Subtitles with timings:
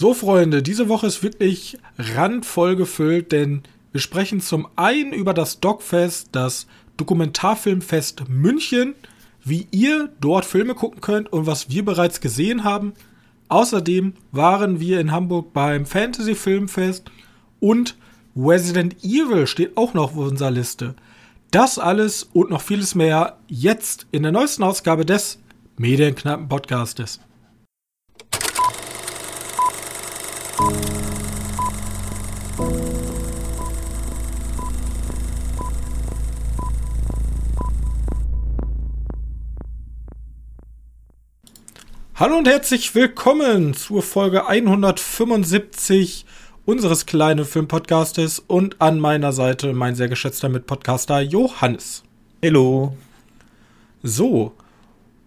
[0.00, 5.58] So, Freunde, diese Woche ist wirklich randvoll gefüllt, denn wir sprechen zum einen über das
[5.58, 8.94] Dogfest, das Dokumentarfilmfest München,
[9.44, 12.92] wie ihr dort Filme gucken könnt und was wir bereits gesehen haben.
[13.48, 17.10] Außerdem waren wir in Hamburg beim Fantasy Filmfest
[17.58, 17.96] und
[18.36, 20.94] Resident Evil steht auch noch auf unserer Liste.
[21.50, 25.40] Das alles und noch vieles mehr jetzt in der neuesten Ausgabe des
[25.76, 27.18] Medienknappen Podcastes.
[30.60, 30.70] Hallo
[42.38, 46.26] und herzlich willkommen zur Folge 175
[46.64, 52.02] unseres kleinen Filmpodcastes und an meiner Seite mein sehr geschätzter Mitpodcaster Johannes.
[52.44, 52.96] Hallo.
[54.02, 54.54] So,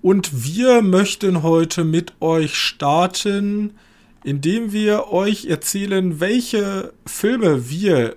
[0.02, 3.76] und wir möchten heute mit euch starten,
[4.24, 8.16] indem wir euch erzählen, welche Filme wir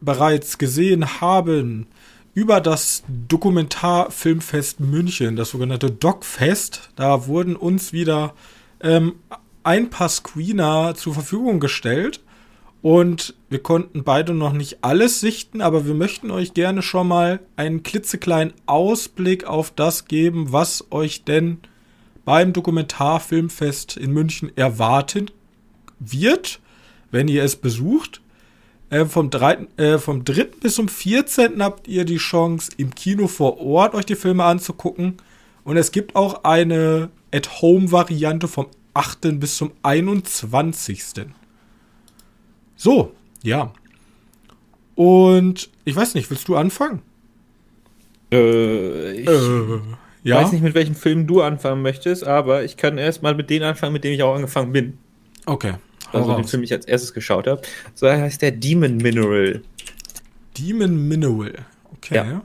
[0.00, 1.86] bereits gesehen haben
[2.34, 6.90] über das Dokumentarfilmfest München, das sogenannte Docfest.
[6.96, 8.34] Da wurden uns wieder
[8.80, 9.14] ähm,
[9.62, 12.20] ein paar Screener zur Verfügung gestellt.
[12.82, 17.40] Und wir konnten beide noch nicht alles sichten, aber wir möchten euch gerne schon mal
[17.56, 21.58] einen klitzekleinen Ausblick auf das geben, was euch denn
[22.26, 25.30] beim Dokumentarfilmfest in München erwarten
[26.00, 26.60] wird,
[27.10, 28.20] wenn ihr es besucht.
[28.90, 30.44] Äh, vom, 3, äh, vom 3.
[30.60, 31.62] bis zum 14.
[31.62, 35.14] habt ihr die Chance, im Kino vor Ort euch die Filme anzugucken.
[35.64, 39.38] Und es gibt auch eine At-Home-Variante vom 8.
[39.40, 41.26] bis zum 21.
[42.76, 43.72] So, ja.
[44.96, 47.02] Und ich weiß nicht, willst du anfangen?
[48.32, 49.80] Äh, ich äh,
[50.30, 50.42] ja?
[50.42, 53.64] weiß nicht, mit welchem Film du anfangen möchtest, aber ich kann erst mal mit denen
[53.64, 54.98] anfangen, mit dem ich auch angefangen bin.
[55.46, 55.74] Okay
[56.12, 56.36] also raus.
[56.36, 57.62] den Film ich als erstes geschaut habe.
[57.94, 59.62] So heißt der Demon Mineral.
[60.58, 61.54] Demon Mineral.
[61.96, 62.16] Okay.
[62.16, 62.42] Ja.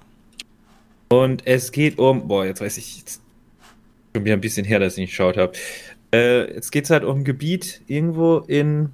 [1.10, 3.22] Und es geht um, boah, jetzt weiß ich, jetzt
[4.16, 5.54] schon wieder ein bisschen her, dass ich nicht geschaut habe.
[6.14, 8.90] Äh, jetzt geht es halt um ein Gebiet irgendwo in,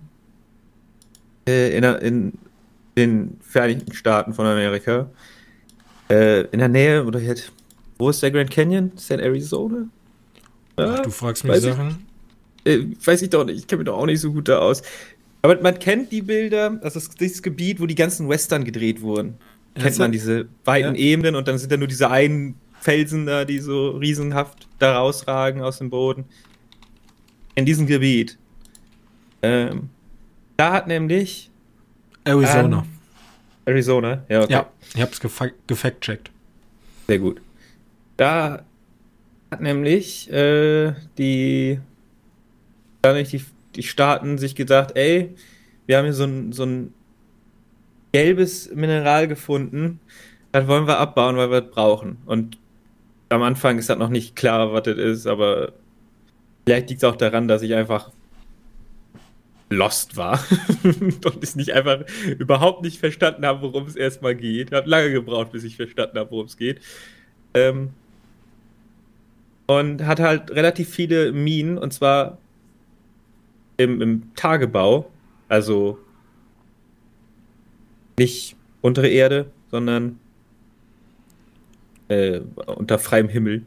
[1.48, 2.34] äh, in, in,
[2.96, 5.10] den Vereinigten Staaten von Amerika.
[6.10, 7.52] Äh, in der Nähe, oder halt,
[7.98, 8.92] wo ist der Grand Canyon?
[8.96, 9.88] Ist der in Arizona?
[10.76, 12.06] Ach, du fragst mich Sachen.
[12.64, 14.82] Äh, weiß ich doch nicht, ich kenne mich doch auch nicht so gut da aus.
[15.42, 19.36] Aber man kennt die Bilder, das ist dieses Gebiet, wo die ganzen Western gedreht wurden.
[19.76, 21.02] Ja, kennt man diese weiten ja.
[21.02, 25.62] Ebenen und dann sind da nur diese einen Felsen da, die so riesenhaft da rausragen
[25.62, 26.26] aus dem Boden.
[27.56, 28.38] In diesem Gebiet.
[29.42, 29.90] Ähm,
[30.58, 31.50] da hat nämlich.
[32.24, 32.80] Arizona.
[32.80, 32.98] Ähm,
[33.66, 34.54] Arizona, ja, okay.
[34.54, 36.32] Ja, ich hab's gefact-checkt.
[37.08, 37.42] Sehr gut.
[38.18, 38.64] Da
[39.52, 41.80] hat nämlich äh, die
[43.02, 43.44] gar nicht die,
[43.76, 45.36] die Staaten sich gedacht, ey,
[45.86, 46.94] wir haben hier so ein, so ein
[48.12, 50.00] gelbes Mineral gefunden,
[50.52, 52.18] das wollen wir abbauen, weil wir es brauchen.
[52.26, 52.58] Und
[53.30, 55.74] am Anfang ist das noch nicht klar, was das ist, aber
[56.66, 58.12] vielleicht liegt es auch daran, dass ich einfach
[59.70, 60.44] lost war
[60.84, 62.00] und es nicht einfach
[62.40, 64.70] überhaupt nicht verstanden habe, worum es erstmal geht.
[64.70, 66.80] Ich habe lange gebraucht, bis ich verstanden habe, worum es geht.
[67.54, 67.92] Ähm,
[69.68, 72.38] und hat halt relativ viele Minen und zwar
[73.78, 75.10] im, im Tagebau,
[75.50, 76.00] also
[78.18, 80.20] nicht untere Erde, sondern
[82.08, 83.66] äh, unter freiem Himmel.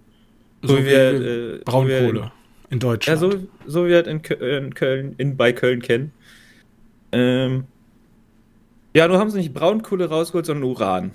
[0.62, 2.32] So, so wie wir, äh, Braunkohle so wir
[2.70, 3.20] in, Deutschland.
[3.20, 6.12] Ja, so, so wie wir in, in Köln, in, bei Köln kennen.
[7.12, 7.64] Ähm,
[8.94, 11.12] ja, nur haben sie nicht Braunkohle rausgeholt, sondern Uran.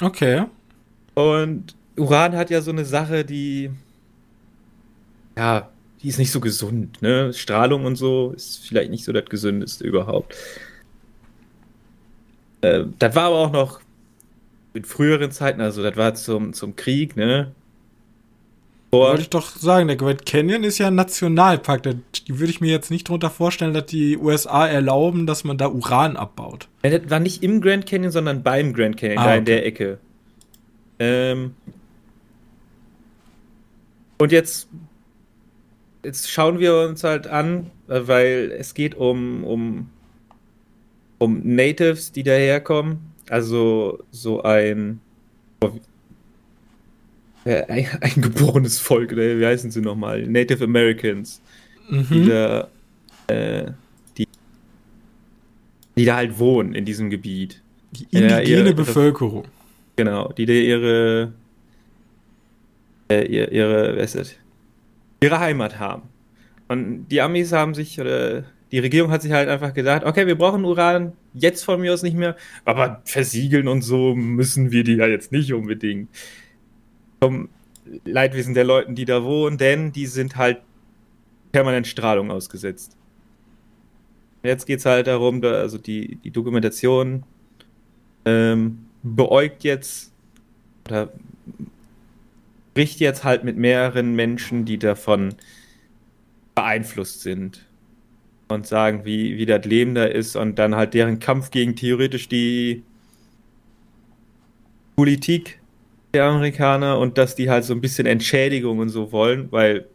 [0.00, 0.44] Okay.
[1.14, 3.70] Und Uran hat ja so eine Sache, die
[5.36, 5.68] ja
[6.02, 7.32] die ist nicht so gesund, ne?
[7.32, 10.36] Strahlung und so ist vielleicht nicht so das Gesündeste überhaupt.
[12.60, 13.80] Äh, das war aber auch noch
[14.74, 17.52] in früheren Zeiten, also das war zum, zum Krieg, ne?
[18.90, 21.82] Vor Wollte ich doch sagen, der Grand Canyon ist ja ein Nationalpark.
[21.82, 21.94] Da
[22.28, 26.16] würde ich mir jetzt nicht drunter vorstellen, dass die USA erlauben, dass man da Uran
[26.16, 26.68] abbaut.
[26.84, 29.38] Ja, das war nicht im Grand Canyon, sondern beim Grand Canyon, ah, da okay.
[29.38, 29.98] in der Ecke.
[30.98, 31.54] Ähm,
[34.18, 34.68] und jetzt
[36.06, 39.90] jetzt schauen wir uns halt an, äh, weil es geht um, um,
[41.18, 42.98] um Natives, die daherkommen.
[43.28, 45.00] Also so ein,
[47.44, 50.22] äh, ein, ein, geborenes Volk, oder wie heißen sie nochmal?
[50.26, 51.42] Native Americans.
[51.90, 52.06] Mhm.
[52.10, 52.68] Die, da,
[53.26, 53.72] äh,
[54.16, 54.28] die,
[55.96, 57.60] die da halt wohnen in diesem Gebiet.
[57.90, 59.46] Die indigene ihre, Bevölkerung.
[59.96, 61.32] Genau, die da ihre,
[63.10, 64.36] äh, ihre, ihre, ist
[65.20, 66.02] ihre Heimat haben.
[66.68, 70.36] Und die Amis haben sich, oder die Regierung hat sich halt einfach gedacht, okay, wir
[70.36, 74.94] brauchen Uran jetzt von mir aus nicht mehr, aber versiegeln und so müssen wir die
[74.94, 76.08] ja jetzt nicht unbedingt.
[77.20, 77.48] Vom
[78.04, 80.58] Leidwesen der Leuten, die da wohnen, denn die sind halt
[81.52, 82.96] permanent Strahlung ausgesetzt.
[84.42, 87.24] Jetzt geht es halt darum, da, also die, die Dokumentation
[88.24, 90.12] ähm, beäugt jetzt
[90.86, 91.12] oder
[92.76, 95.34] spricht jetzt halt mit mehreren Menschen, die davon
[96.54, 97.64] beeinflusst sind
[98.48, 102.28] und sagen, wie, wie das Leben da ist und dann halt deren Kampf gegen theoretisch
[102.28, 102.82] die
[104.94, 105.58] Politik
[106.12, 109.86] der Amerikaner und dass die halt so ein bisschen Entschädigung und so wollen, weil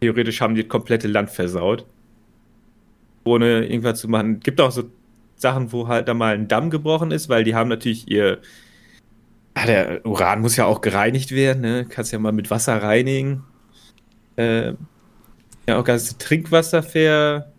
[0.00, 1.86] theoretisch haben die das komplette Land versaut.
[3.22, 4.40] Ohne irgendwas zu machen.
[4.40, 4.82] Gibt auch so
[5.36, 8.38] Sachen, wo halt da mal ein Damm gebrochen ist, weil die haben natürlich ihr.
[9.58, 11.86] Ja, der Uran muss ja auch gereinigt werden, ne?
[11.88, 13.44] Kannst ja mal mit Wasser reinigen.
[14.36, 14.74] Äh,
[15.66, 17.52] ja, auch das Trinkwasser ver,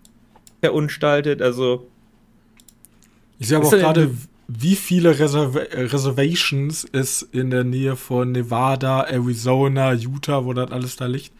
[0.61, 1.89] verunstaltet, also.
[3.37, 4.11] Ich sehe aber auch gerade,
[4.47, 10.95] wie viele Reserv Reservations es in der Nähe von Nevada, Arizona, Utah, wo das alles
[10.95, 11.33] da liegt,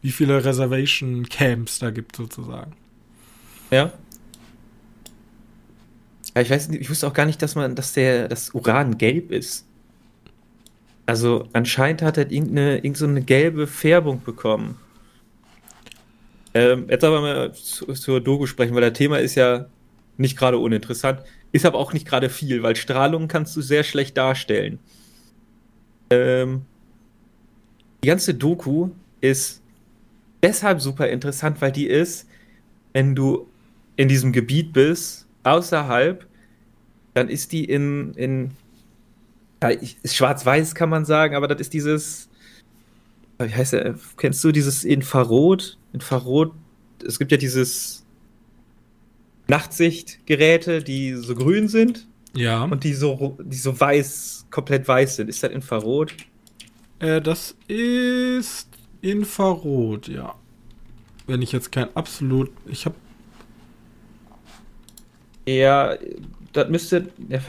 [0.00, 2.72] wie viele Reservation Camps da gibt sozusagen.
[3.70, 3.92] Ja.
[6.34, 8.96] ja ich weiß nicht, ich wusste auch gar nicht, dass man, dass der, das Uran
[8.96, 9.66] gelb ist.
[11.06, 14.78] Also anscheinend hat er irgendeine, irgendeine gelbe Färbung bekommen.
[16.54, 19.66] Ähm, jetzt aber mal zu, zur Doku sprechen, weil das Thema ist ja
[20.16, 21.20] nicht gerade uninteressant,
[21.52, 24.78] ist aber auch nicht gerade viel, weil Strahlung kannst du sehr schlecht darstellen.
[26.10, 26.62] Ähm,
[28.02, 28.90] die ganze Doku
[29.20, 29.62] ist
[30.42, 32.28] deshalb super interessant, weil die ist,
[32.92, 33.48] wenn du
[33.96, 36.26] in diesem Gebiet bist, außerhalb,
[37.14, 38.50] dann ist die in, in
[39.70, 42.28] ja, schwarz-weiß kann man sagen, aber das ist dieses,
[43.38, 45.78] wie heißt der, kennst du dieses Infrarot?
[45.92, 46.52] Infrarot,
[47.06, 48.04] es gibt ja dieses
[49.48, 52.06] Nachtsichtgeräte, die so grün sind.
[52.34, 52.64] Ja.
[52.64, 55.28] Und die so, die so weiß, komplett weiß sind.
[55.28, 56.14] Ist das Infrarot?
[56.98, 58.68] Äh, das ist
[59.02, 60.34] Infrarot, ja.
[61.26, 62.50] Wenn ich jetzt kein absolut.
[62.66, 62.96] Ich habe.
[65.46, 65.96] Ja,
[66.52, 67.08] das müsste.
[67.28, 67.40] Ja,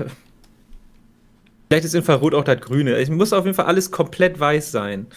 [1.76, 2.96] vielleicht ist Infrarot auch das Grüne.
[2.96, 5.08] Es muss auf jeden Fall alles komplett weiß sein.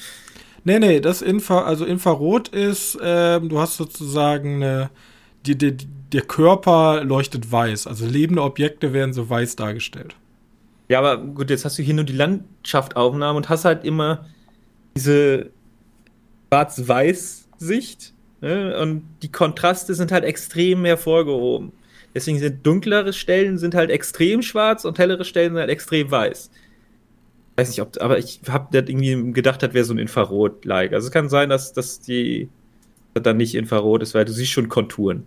[0.64, 4.90] Nee, nee, das Infra, also Infrarot ist, ähm, du hast sozusagen eine,
[5.46, 5.76] die, die,
[6.12, 7.86] der Körper leuchtet weiß.
[7.86, 10.16] Also lebende Objekte werden so weiß dargestellt.
[10.88, 14.26] Ja, aber gut, jetzt hast du hier nur die Landschaftsaufnahme und hast halt immer
[14.96, 15.50] diese
[16.48, 18.14] Schwarz-Weiß-Sicht.
[18.40, 18.76] Ne?
[18.80, 21.72] Und die Kontraste sind halt extrem hervorgehoben.
[22.18, 26.50] Deswegen sind dunklere Stellen sind halt extrem schwarz und hellere Stellen sind halt extrem weiß
[27.58, 30.92] weiß nicht, ob, aber ich habe das irgendwie gedacht, das wäre so ein Infrarot-like.
[30.92, 32.48] Also es kann sein, dass, dass die
[33.14, 35.26] dass dann nicht Infrarot ist, weil du siehst schon Konturen.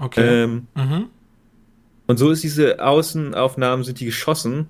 [0.00, 0.44] Okay.
[0.44, 1.06] Ähm, mhm.
[2.08, 4.66] Und so ist diese Außenaufnahmen, sind die geschossen.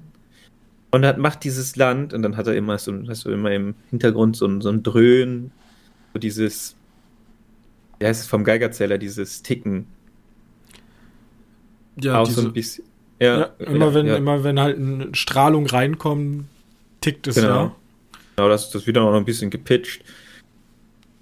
[0.91, 3.75] Und dann macht dieses Land, und dann hat er immer so, hast du immer im
[3.89, 5.53] Hintergrund so ein, so ein Dröhnen,
[6.13, 6.77] so dieses,
[7.99, 9.87] wie heißt es vom Geigerzähler, dieses Ticken.
[12.03, 12.85] Ja, auch diese, so ein bisschen.
[13.21, 14.17] Ja, ja immer, wenn, ja.
[14.17, 16.45] immer wenn halt eine Strahlung reinkommt,
[17.01, 17.49] tickt es genau.
[17.49, 17.77] ja.
[18.37, 20.05] Genau, das, das auch noch ein bisschen gepitcht.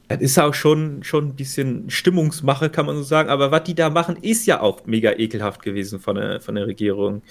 [0.09, 3.29] Das ist auch schon, schon ein bisschen Stimmungsmache, kann man so sagen.
[3.29, 6.67] Aber was die da machen, ist ja auch mega ekelhaft gewesen von der, von der
[6.67, 7.23] Regierung.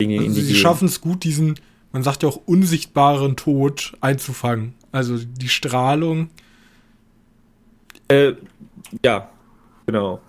[0.00, 1.54] Also sie schaffen es gut, diesen,
[1.92, 4.74] man sagt ja auch, unsichtbaren Tod einzufangen.
[4.92, 6.30] Also die Strahlung.
[8.08, 8.32] Äh,
[9.04, 9.30] ja,
[9.86, 10.20] genau.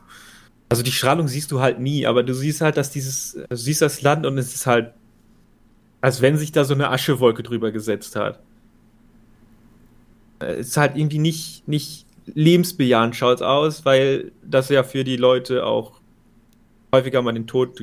[0.71, 3.81] Also die Strahlung siehst du halt nie, aber du siehst halt, dass dieses, du siehst
[3.81, 4.93] das Land und es ist halt
[6.01, 8.39] als wenn sich da so eine Aschewolke drüber gesetzt hat.
[10.39, 15.65] Es ist halt irgendwie nicht, nicht lebensbejahend schaut aus, weil das ja für die Leute
[15.65, 16.01] auch
[16.91, 17.79] häufiger mal den Tod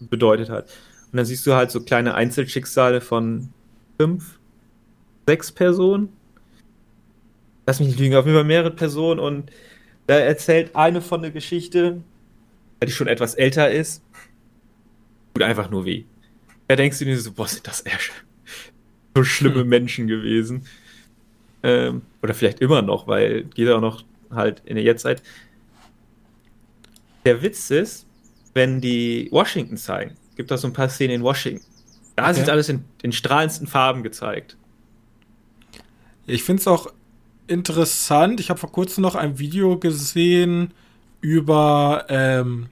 [0.00, 0.66] bedeutet hat.
[1.10, 3.48] Und dann siehst du halt so kleine Einzelschicksale von
[3.98, 4.38] fünf,
[5.26, 6.10] sechs Personen.
[7.66, 9.50] Lass mich nicht lügen, auf jeden Fall mehrere Personen und
[10.08, 12.02] da erzählt eine von der Geschichte,
[12.82, 14.02] die schon etwas älter ist,
[15.34, 16.04] tut einfach nur weh.
[16.66, 17.98] Da denkst du dir so, boah, sind das eher
[19.14, 19.68] so schlimme hm.
[19.68, 20.66] Menschen gewesen.
[21.62, 25.22] Ähm, oder vielleicht immer noch, weil geht auch noch halt in der Jetztzeit.
[27.26, 28.06] Der Witz ist,
[28.54, 31.66] wenn die Washington zeigen, gibt es so ein paar Szenen in Washington.
[32.16, 32.40] Da okay.
[32.40, 34.56] ist alles in, in strahlendsten Farben gezeigt.
[36.26, 36.92] Ich finde es auch
[37.48, 38.40] interessant.
[38.40, 40.72] Ich habe vor kurzem noch ein Video gesehen
[41.20, 42.66] über ähm,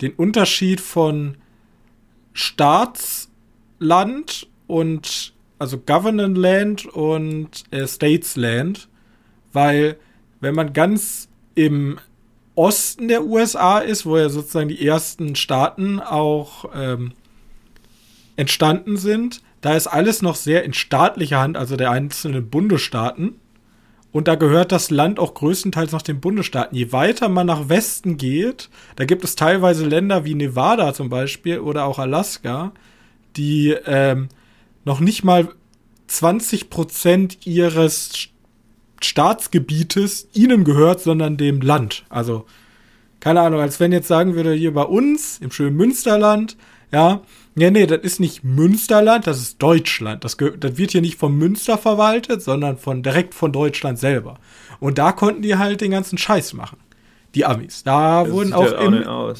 [0.00, 1.36] den Unterschied von
[2.32, 3.30] Staats-
[3.80, 8.88] Land und also Government Land und äh, States Land,
[9.52, 9.96] weil
[10.40, 11.98] wenn man ganz im
[12.54, 17.12] Osten der USA ist, wo ja sozusagen die ersten Staaten auch ähm,
[18.36, 23.34] entstanden sind, da ist alles noch sehr in staatlicher Hand, also der einzelnen Bundesstaaten.
[24.12, 26.76] Und da gehört das Land auch größtenteils noch den Bundesstaaten.
[26.76, 31.60] Je weiter man nach Westen geht, da gibt es teilweise Länder wie Nevada zum Beispiel
[31.60, 32.72] oder auch Alaska,
[33.36, 34.28] die ähm,
[34.84, 35.48] noch nicht mal
[36.08, 38.28] 20 Prozent ihres
[39.00, 42.04] Staatsgebietes ihnen gehört, sondern dem Land.
[42.08, 42.46] Also,
[43.20, 46.56] keine Ahnung, als wenn jetzt sagen würde, hier bei uns im schönen Münsterland,
[46.90, 47.22] ja,
[47.60, 50.24] ja, nee, das ist nicht Münsterland, das ist Deutschland.
[50.24, 54.38] Das, das wird hier nicht von Münster verwaltet, sondern von direkt von Deutschland selber.
[54.78, 56.78] Und da konnten die halt den ganzen Scheiß machen.
[57.34, 57.82] Die Amis.
[57.84, 59.34] Da das wurden auch, halt im, auch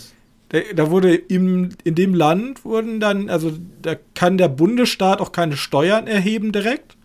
[0.50, 5.32] da, da, wurde im, in dem Land wurden dann, also da kann der Bundesstaat auch
[5.32, 6.98] keine Steuern erheben direkt.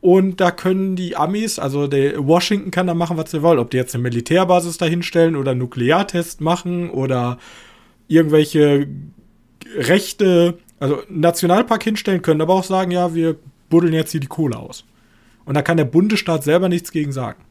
[0.00, 3.60] Und da können die Amis, also der Washington kann da machen, was sie wollen.
[3.60, 7.38] Ob die jetzt eine Militärbasis dahinstellen oder einen Nukleartest machen oder
[8.08, 8.88] irgendwelche
[9.76, 13.36] Rechte, also Nationalpark hinstellen können, aber auch sagen, ja, wir
[13.68, 14.84] buddeln jetzt hier die Kohle aus.
[15.44, 17.42] Und da kann der Bundesstaat selber nichts gegen sagen.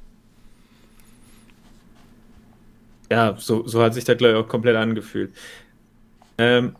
[3.12, 5.34] Ja, so, so hat sich das, glaube ich, auch komplett angefühlt.
[6.38, 6.76] Ähm,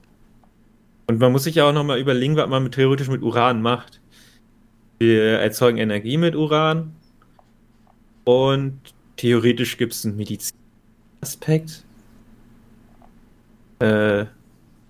[1.08, 4.00] und man muss sich ja auch nochmal überlegen, was man mit, theoretisch mit Uran macht.
[5.00, 6.96] Wir erzeugen Energie mit Uran
[8.24, 8.80] und
[9.18, 11.84] theoretisch gibt es einen Medizinaspekt.
[13.80, 14.26] Äh,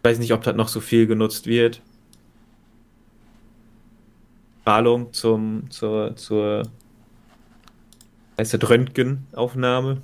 [0.03, 1.81] weiß nicht, ob das noch so viel genutzt wird.
[4.61, 6.63] Strahlung zum, zur, zur
[8.39, 10.01] heißt das Röntgenaufnahme.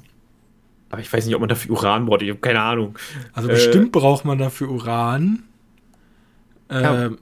[0.89, 2.21] Aber ich weiß nicht, ob man dafür Uran braucht.
[2.21, 2.97] Ich habe keine Ahnung.
[3.33, 5.43] Also bestimmt äh, braucht man dafür Uran.
[6.69, 7.05] Äh, ja.
[7.05, 7.17] Ähm,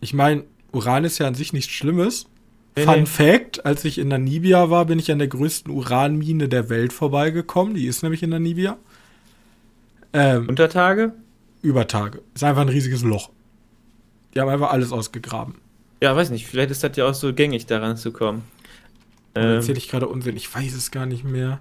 [0.00, 2.26] ich meine, Uran ist ja an sich nichts Schlimmes.
[2.76, 3.06] Nee, Fun nee.
[3.06, 7.74] Fact: Als ich in Namibia war, bin ich an der größten Uranmine der Welt vorbeigekommen.
[7.74, 8.76] Die ist nämlich in Namibia.
[10.12, 11.12] Ähm, Untertage?
[11.62, 12.22] Über Tage.
[12.34, 13.30] Ist einfach ein riesiges Loch.
[14.34, 15.56] Die haben einfach alles ausgegraben.
[16.02, 16.46] Ja, weiß nicht.
[16.46, 18.42] Vielleicht ist das ja auch so gängig, daran zu kommen.
[19.34, 20.36] Ähm, erzähle ich gerade Unsinn.
[20.36, 21.60] Ich weiß es gar nicht mehr.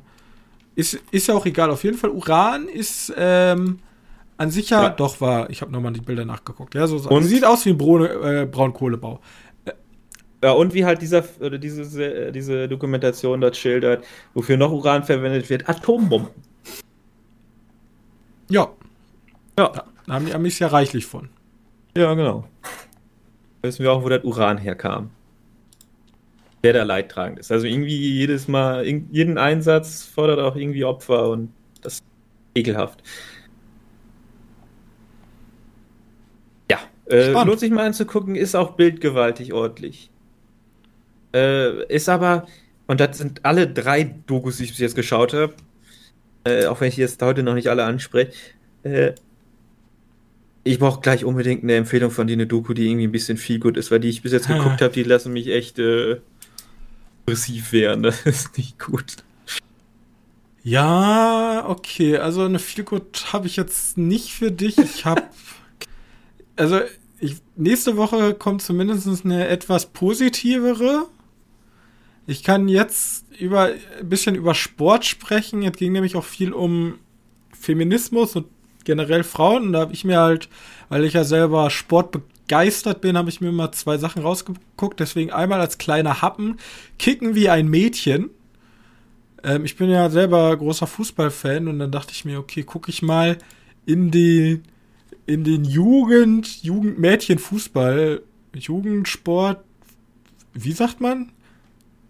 [0.76, 1.70] Ist, ist ja auch egal.
[1.70, 3.80] Auf jeden Fall, Uran ist ähm,
[4.38, 4.90] an sich ja, ja.
[4.90, 5.50] doch war.
[5.50, 6.76] Ich habe nochmal die Bilder nachgeguckt.
[6.76, 7.24] Ja, so, und?
[7.24, 9.22] sieht aus wie ein Braun, äh, Braunkohlebau.
[10.44, 15.50] Ja, und wie halt dieser, oder diese, diese Dokumentation dort schildert, wofür noch Uran verwendet
[15.50, 16.30] wird, Atombomben.
[18.50, 18.70] Ja.
[19.58, 19.72] Ja.
[20.08, 21.30] Da haben die Amis ja reichlich von.
[21.98, 22.48] Ja, genau.
[23.62, 25.10] Wissen wir auch, wo das Uran herkam.
[26.62, 27.52] Wer da leidtragend ist.
[27.52, 32.04] Also irgendwie jedes Mal, jeden Einsatz fordert auch irgendwie Opfer und das ist
[32.56, 33.04] ekelhaft.
[36.70, 40.10] Ja, äh, lohnt sich mal anzugucken, ist auch bildgewaltig ordentlich.
[41.34, 42.48] Äh, ist aber,
[42.88, 45.54] und das sind alle drei Dokus, die ich bis jetzt geschaut habe,
[46.46, 48.34] äh, auch wenn ich jetzt heute noch nicht alle anspreche,
[48.84, 49.14] äh,
[50.66, 53.60] ich brauche gleich unbedingt eine Empfehlung von dir, eine Doku, die irgendwie ein bisschen viel
[53.60, 56.18] gut ist, weil die ich bis jetzt geguckt habe, die lassen mich echt äh,
[57.22, 58.04] aggressiv werden.
[58.04, 59.18] Das ist nicht gut.
[60.64, 62.18] Ja, okay.
[62.18, 64.80] Also eine Feelgood habe ich jetzt nicht für dich.
[64.80, 65.22] Ich habe
[66.56, 66.82] also
[67.20, 71.06] ich, nächste Woche kommt zumindest eine etwas positivere.
[72.26, 75.62] Ich kann jetzt über ein bisschen über Sport sprechen.
[75.62, 76.96] Jetzt ging nämlich auch viel um
[77.54, 78.48] Feminismus und
[78.86, 79.68] generell Frauen.
[79.68, 80.50] Und da habe ich mir halt,
[80.90, 85.00] weil ich ja selber sportbegeistert bin, habe ich mir mal zwei Sachen rausgeguckt.
[85.00, 86.58] Deswegen einmal als kleiner Happen,
[86.98, 88.30] Kicken wie ein Mädchen.
[89.44, 93.02] Ähm, ich bin ja selber großer Fußballfan und dann dachte ich mir, okay, gucke ich
[93.02, 93.38] mal
[93.86, 94.62] in die
[95.28, 98.22] in den Jugend, Jugendmädchenfußball,
[98.54, 99.64] Jugendsport,
[100.54, 101.32] wie sagt man?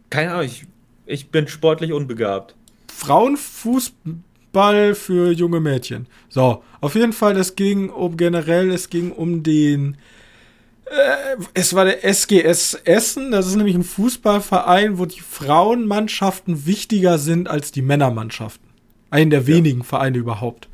[0.10, 0.68] Keine Ahnung, ich,
[1.06, 2.56] ich bin sportlich unbegabt.
[2.92, 4.16] Frauenfußball
[4.56, 6.08] Ball für junge Mädchen.
[6.30, 9.98] So, auf jeden Fall, es ging um generell, es ging um den.
[10.86, 17.18] Äh, es war der SGS Essen, das ist nämlich ein Fußballverein, wo die Frauenmannschaften wichtiger
[17.18, 18.66] sind als die Männermannschaften.
[19.10, 19.86] Einen der wenigen ja.
[19.86, 20.70] Vereine überhaupt.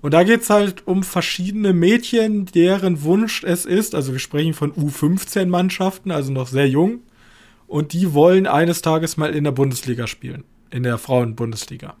[0.00, 4.54] Und da geht es halt um verschiedene Mädchen, deren Wunsch es ist, also wir sprechen
[4.54, 7.02] von U15-Mannschaften, also noch sehr jung,
[7.68, 11.94] und die wollen eines Tages mal in der Bundesliga spielen, in der Frauenbundesliga.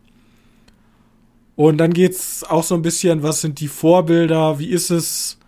[1.56, 5.38] Und dann geht's auch so ein bisschen, was sind die Vorbilder, wie ist es,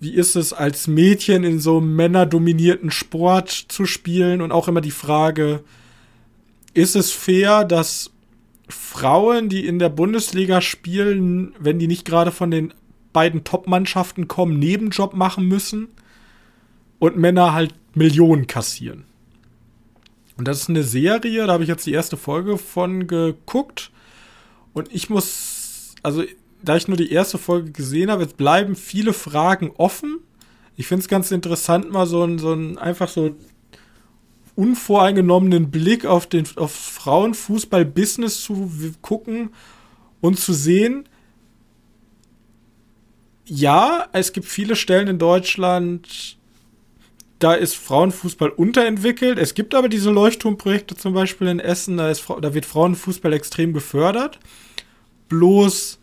[0.00, 4.80] wie ist es als Mädchen in so einem männerdominierten Sport zu spielen und auch immer
[4.80, 5.62] die Frage,
[6.74, 8.10] ist es fair, dass
[8.68, 12.74] Frauen, die in der Bundesliga spielen, wenn die nicht gerade von den
[13.12, 15.88] beiden Top-Mannschaften kommen, Nebenjob machen müssen
[16.98, 19.04] und Männer halt Millionen kassieren?
[20.36, 23.92] Und das ist eine Serie, da habe ich jetzt die erste Folge von geguckt.
[24.74, 26.24] Und ich muss, also
[26.62, 30.18] da ich nur die erste Folge gesehen habe, jetzt bleiben viele Fragen offen.
[30.76, 33.36] Ich finde es ganz interessant, mal so ein, so ein einfach so
[34.56, 38.70] unvoreingenommenen Blick auf den auf Frauenfußball-Business zu
[39.02, 39.50] gucken
[40.20, 41.08] und zu sehen,
[43.46, 46.38] ja, es gibt viele Stellen in Deutschland,
[47.38, 49.38] da ist Frauenfußball unterentwickelt.
[49.38, 53.72] Es gibt aber diese Leuchtturmprojekte zum Beispiel in Essen, da, ist, da wird Frauenfußball extrem
[53.72, 54.38] gefördert.
[55.28, 55.98] Bloß,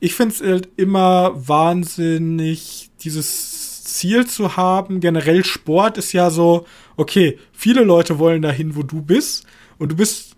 [0.00, 5.00] ich finde es halt immer wahnsinnig, dieses Ziel zu haben.
[5.00, 9.46] Generell Sport ist ja so, okay, viele Leute wollen dahin, wo du bist.
[9.78, 10.34] Und du bist,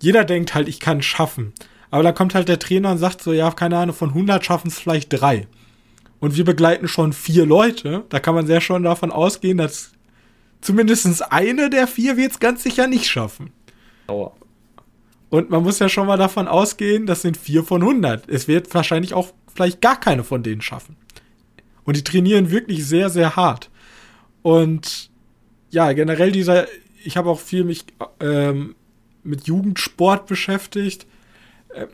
[0.00, 1.52] jeder denkt halt, ich kann es schaffen.
[1.90, 4.68] Aber dann kommt halt der Trainer und sagt so, ja, keine Ahnung, von 100 schaffen
[4.68, 5.46] es vielleicht drei
[6.26, 9.92] und wir begleiten schon vier Leute, da kann man sehr schon davon ausgehen, dass
[10.60, 13.52] zumindest eine der vier wird es ganz sicher nicht schaffen.
[14.08, 14.32] Aua.
[15.30, 18.28] Und man muss ja schon mal davon ausgehen, das sind vier von 100.
[18.28, 20.96] Es wird wahrscheinlich auch vielleicht gar keine von denen schaffen.
[21.84, 23.70] Und die trainieren wirklich sehr, sehr hart.
[24.42, 25.10] Und
[25.70, 26.66] ja, generell dieser,
[27.04, 27.84] ich habe auch viel mich
[28.18, 28.74] ähm,
[29.22, 31.06] mit Jugendsport beschäftigt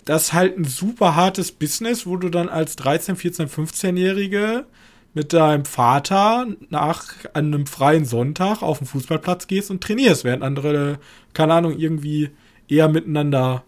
[0.04, 4.66] das ist halt ein super hartes Business, wo du dann als 13, 14, 15-Jährige
[5.14, 10.98] mit deinem Vater nach einem freien Sonntag auf den Fußballplatz gehst und trainierst, während andere,
[11.34, 12.30] keine Ahnung, irgendwie
[12.68, 13.64] eher miteinander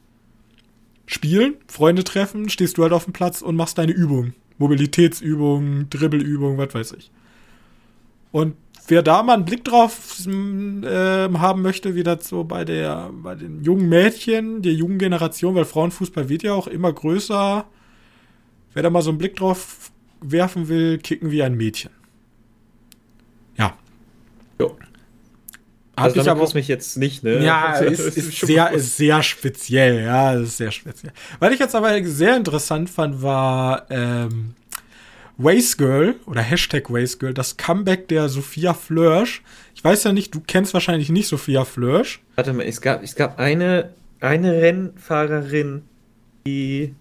[1.07, 4.33] spielen, Freunde treffen, stehst du halt auf dem Platz und machst deine Übung.
[4.57, 7.11] Mobilitätsübungen, Dribbelübungen, was weiß ich.
[8.33, 8.57] Und
[8.89, 13.35] wer da mal einen Blick drauf äh, haben möchte, wie das so bei der, bei
[13.35, 17.65] den jungen Mädchen, der jungen Generation, weil Frauenfußball wird ja auch immer größer.
[18.75, 21.91] Wer da mal so einen Blick drauf werfen will, kicken wie ein Mädchen.
[23.57, 23.77] Ja.
[24.59, 24.77] Jo.
[25.97, 27.45] Hab also ich aber mich jetzt nicht, ne?
[27.45, 31.13] Ja, ist, ist, ist sehr, ist sehr speziell, ja, ist sehr speziell.
[31.39, 34.55] Was ich jetzt aber sehr interessant fand, war ähm,
[35.37, 39.43] Waste Girl oder Hashtag Waste Girl, das Comeback der Sophia Flörsch.
[39.75, 42.23] Ich weiß ja nicht, du kennst wahrscheinlich nicht Sophia Flörsch.
[42.37, 45.83] Warte mal, es gab, es gab eine, eine Rennfahrerin,
[46.47, 46.95] die.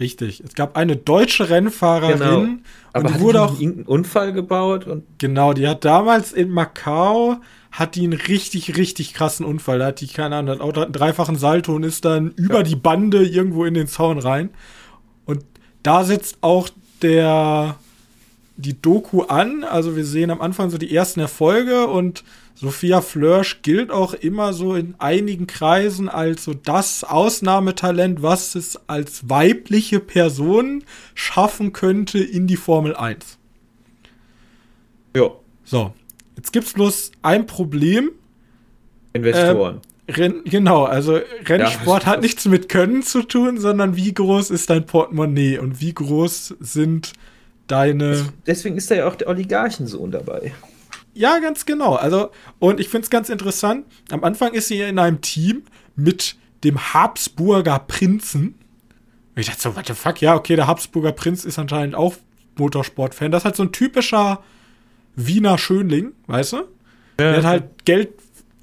[0.00, 2.18] Richtig, es gab eine deutsche Rennfahrerin.
[2.18, 2.46] Genau.
[2.92, 5.04] Aber und die wurde auch irgendeinen Unfall gebaut und.
[5.18, 7.38] Genau, die hat damals in Macau
[7.70, 9.78] hat die einen richtig, richtig krassen Unfall.
[9.78, 12.62] Da hat die, keine Ahnung, hat einen dreifachen Salto und ist dann über ja.
[12.62, 14.50] die Bande irgendwo in den Zaun rein.
[15.26, 15.44] Und
[15.82, 16.68] da sitzt auch
[17.02, 17.76] der
[18.56, 19.64] die Doku an.
[19.64, 24.52] Also wir sehen am Anfang so die ersten Erfolge und Sophia Flörsch gilt auch immer
[24.52, 30.82] so in einigen Kreisen als so das Ausnahmetalent, was es als weibliche Person
[31.14, 33.38] schaffen könnte in die Formel 1.
[35.16, 35.30] Ja.
[35.64, 35.94] So,
[36.36, 38.10] jetzt gibt's bloß ein Problem.
[39.12, 39.76] Investoren.
[39.76, 44.50] Ähm, Renn, genau, also Rennsport ja, hat nichts mit Können zu tun, sondern wie groß
[44.50, 47.12] ist dein Portemonnaie und wie groß sind
[47.66, 48.26] deine.
[48.46, 50.52] Deswegen ist da ja auch der Oligarchensohn dabei.
[51.14, 51.94] Ja, ganz genau.
[51.94, 53.84] Also, und ich finde es ganz interessant.
[54.10, 55.64] Am Anfang ist sie in einem Team
[55.96, 58.54] mit dem Habsburger Prinzen.
[59.34, 60.20] Und ich dachte so, what the fuck?
[60.20, 62.16] Ja, okay, der Habsburger Prinz ist anscheinend auch
[62.56, 63.30] Motorsportfan.
[63.30, 64.42] Das ist halt so ein typischer
[65.16, 66.56] Wiener Schönling, weißt du?
[66.56, 66.64] Ja.
[67.18, 68.10] Der hat halt Geld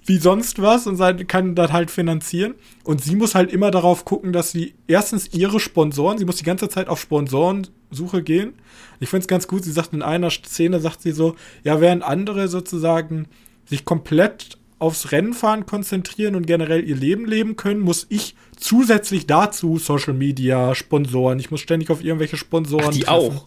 [0.06, 2.56] wie sonst was und kann das halt finanzieren.
[2.84, 6.44] Und sie muss halt immer darauf gucken, dass sie erstens ihre Sponsoren, sie muss die
[6.44, 8.54] ganze Zeit auf Sponsorensuche gehen.
[9.00, 12.04] Ich finde es ganz gut, sie sagt in einer Szene, sagt sie so, ja, während
[12.04, 13.28] andere sozusagen
[13.66, 19.78] sich komplett aufs Rennfahren konzentrieren und generell ihr Leben leben können, muss ich zusätzlich dazu
[19.80, 22.88] Social Media, Sponsoren, ich muss ständig auf irgendwelche Sponsoren.
[22.90, 23.38] Ach, die treffen.
[23.38, 23.44] auch.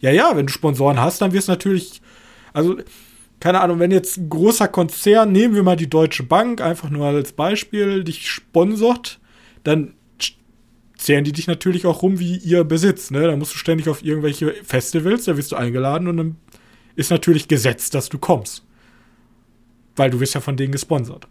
[0.00, 2.00] Ja, ja, wenn du Sponsoren hast, dann wirst du natürlich,
[2.52, 2.78] also
[3.40, 7.06] keine Ahnung, wenn jetzt ein großer Konzern, nehmen wir mal die Deutsche Bank, einfach nur
[7.06, 9.18] als Beispiel, dich sponsort,
[9.64, 9.94] dann
[10.96, 13.26] zählen die dich natürlich auch rum wie ihr Besitz, ne?
[13.26, 16.36] Da musst du ständig auf irgendwelche Festivals, da wirst du eingeladen und dann
[16.94, 18.64] ist natürlich gesetzt, dass du kommst.
[19.96, 21.26] Weil du wirst ja von denen gesponsert.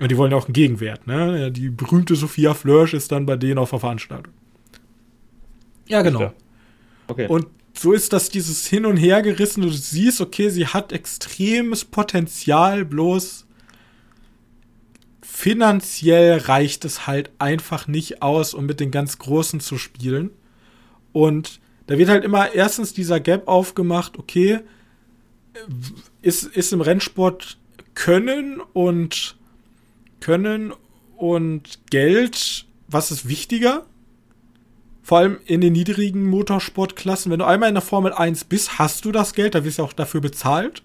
[0.00, 1.52] Und die wollen ja auch einen Gegenwert, ne?
[1.52, 4.32] Die berühmte Sophia Flörsch ist dann bei denen auf der Veranstaltung.
[5.86, 6.32] Ja, genau.
[7.06, 7.28] Okay.
[7.28, 7.46] Und
[7.78, 9.62] so ist das dieses Hin- und Hergerissen.
[9.62, 13.46] Du siehst, okay, sie hat extremes Potenzial, bloß
[15.22, 20.30] finanziell reicht es halt einfach nicht aus, um mit den ganz Großen zu spielen.
[21.12, 24.60] Und da wird halt immer erstens dieser Gap aufgemacht, okay,
[26.22, 27.56] ist, ist im Rennsport
[27.94, 29.36] Können und
[30.20, 30.72] Können
[31.16, 33.86] und Geld, was ist wichtiger?
[35.08, 39.06] Vor allem in den niedrigen Motorsportklassen, wenn du einmal in der Formel 1 bist, hast
[39.06, 40.82] du das Geld, da wirst du auch dafür bezahlt.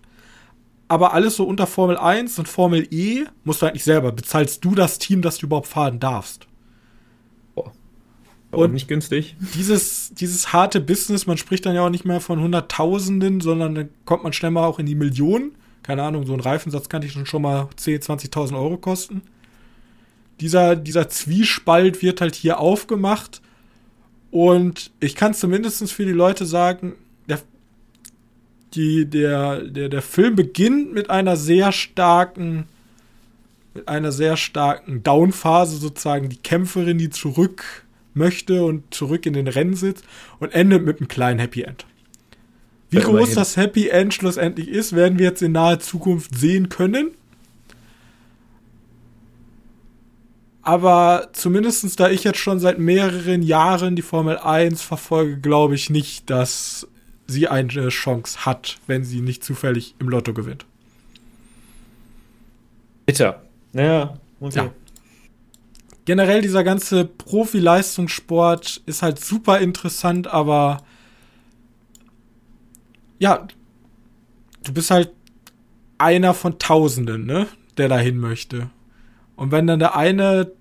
[0.88, 4.14] aber alles so unter Formel 1 und Formel E musst du eigentlich selber.
[4.14, 6.48] Bezahlst du das Team, dass du überhaupt fahren darfst.
[7.56, 7.74] Aber
[8.52, 9.36] und nicht günstig.
[9.56, 13.90] Dieses, dieses harte Business, man spricht dann ja auch nicht mehr von Hunderttausenden, sondern dann
[14.06, 15.52] kommt man schnell mal auch in die Millionen.
[15.82, 19.22] Keine Ahnung, so ein Reifensatz kann dich schon mal 10.000, 20.000 Euro kosten.
[20.40, 23.42] Dieser, dieser Zwiespalt wird halt hier aufgemacht.
[24.34, 26.94] Und ich kann zumindest für die Leute sagen,
[27.30, 27.40] der,
[28.74, 32.66] die, der, der, der Film beginnt mit einer sehr starken,
[33.76, 36.30] mit einer sehr starken Downphase sozusagen.
[36.30, 40.04] Die Kämpferin, die zurück möchte und zurück in den Rennen sitzt
[40.40, 41.86] und endet mit einem kleinen Happy End.
[42.90, 46.70] Wie ja, groß das Happy End schlussendlich ist, werden wir jetzt in naher Zukunft sehen
[46.70, 47.12] können.
[50.64, 55.90] Aber zumindest da ich jetzt schon seit mehreren Jahren die Formel 1 verfolge, glaube ich
[55.90, 56.88] nicht, dass
[57.28, 60.66] sie eine Chance hat, wenn sie nicht zufällig im Lotto gewinnt.
[63.06, 63.42] Bitter.
[63.74, 64.58] Naja, okay.
[64.58, 64.72] Ja
[66.06, 70.84] generell dieser ganze Profi-Leistungssport ist halt super interessant, aber
[73.20, 73.48] ja,
[74.64, 75.12] du bist halt
[75.98, 77.48] einer von Tausenden, ne,
[77.78, 78.70] der dahin möchte.
[79.44, 80.54] Und wenn dann der eine,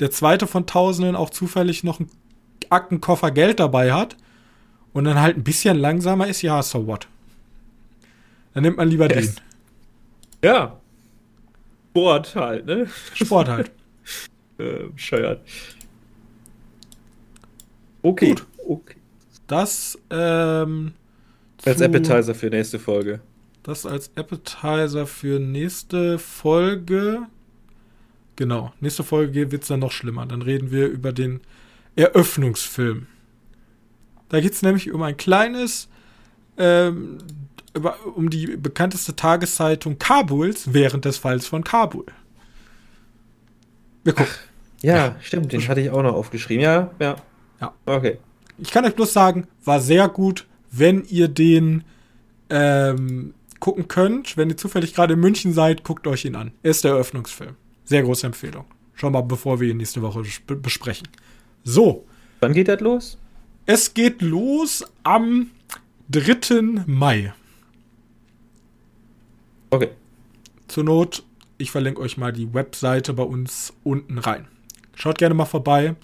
[0.00, 2.10] der zweite von Tausenden auch zufällig noch einen
[2.70, 4.16] Aktenkoffer Geld dabei hat
[4.94, 7.08] und dann halt ein bisschen langsamer ist, ja, so what?
[8.54, 9.34] Dann nimmt man lieber yes.
[9.34, 9.44] den.
[10.42, 10.80] Ja.
[11.90, 12.86] Sport halt, ne?
[13.12, 13.70] Sport halt.
[14.58, 15.42] äh, bescheuert.
[18.00, 18.30] Okay.
[18.30, 18.46] Gut.
[18.66, 18.96] okay.
[19.46, 20.94] Das ähm,
[21.66, 23.20] als Appetizer für nächste Folge.
[23.62, 27.26] Das als Appetizer für nächste Folge.
[28.36, 30.26] Genau, nächste Folge wird es dann noch schlimmer.
[30.26, 31.40] Dann reden wir über den
[31.96, 33.06] Eröffnungsfilm.
[34.28, 35.88] Da geht es nämlich um ein kleines,
[36.58, 37.18] ähm,
[37.74, 42.06] über, um die bekannteste Tageszeitung Kabuls während des Falls von Kabul.
[44.04, 44.32] Wir gucken.
[44.82, 46.62] Ja, ja, stimmt, den hatte ich auch noch aufgeschrieben.
[46.62, 47.16] Ja, ja.
[47.60, 47.74] Ja.
[47.86, 48.18] Okay.
[48.58, 51.84] Ich kann euch bloß sagen, war sehr gut, wenn ihr den
[52.50, 54.36] ähm, gucken könnt.
[54.36, 56.52] Wenn ihr zufällig gerade in München seid, guckt euch ihn an.
[56.62, 57.56] Er ist der Eröffnungsfilm.
[57.86, 58.66] Sehr große Empfehlung.
[58.94, 60.22] Schon mal, bevor wir ihn nächste Woche
[60.56, 61.08] besprechen.
[61.64, 62.04] So.
[62.40, 63.18] Wann geht das los?
[63.64, 65.50] Es geht los am
[66.10, 66.84] 3.
[66.86, 67.32] Mai.
[69.70, 69.88] Okay.
[70.68, 71.24] Zur Not
[71.58, 74.46] ich verlinke euch mal die Webseite bei uns unten rein.
[74.94, 75.96] Schaut gerne mal vorbei.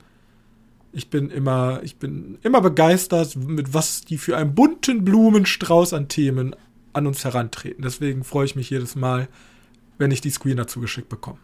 [0.92, 6.08] Ich bin immer, ich bin immer begeistert, mit was die für einen bunten Blumenstrauß an
[6.08, 6.54] Themen
[6.92, 7.82] an uns herantreten.
[7.82, 9.28] Deswegen freue ich mich jedes Mal,
[9.98, 11.38] wenn ich die Screener zugeschickt bekomme.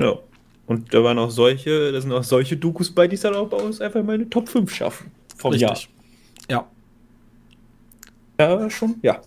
[0.00, 0.18] Ja.
[0.66, 3.48] Und da waren auch solche, da sind auch solche Dokus bei, die es dann auch
[3.48, 5.10] bei uns einfach meine Top 5 schaffen.
[5.36, 5.88] Vom Richtig.
[6.48, 6.66] Jahr.
[8.38, 8.56] Ja.
[8.60, 9.20] Ja, schon, ja.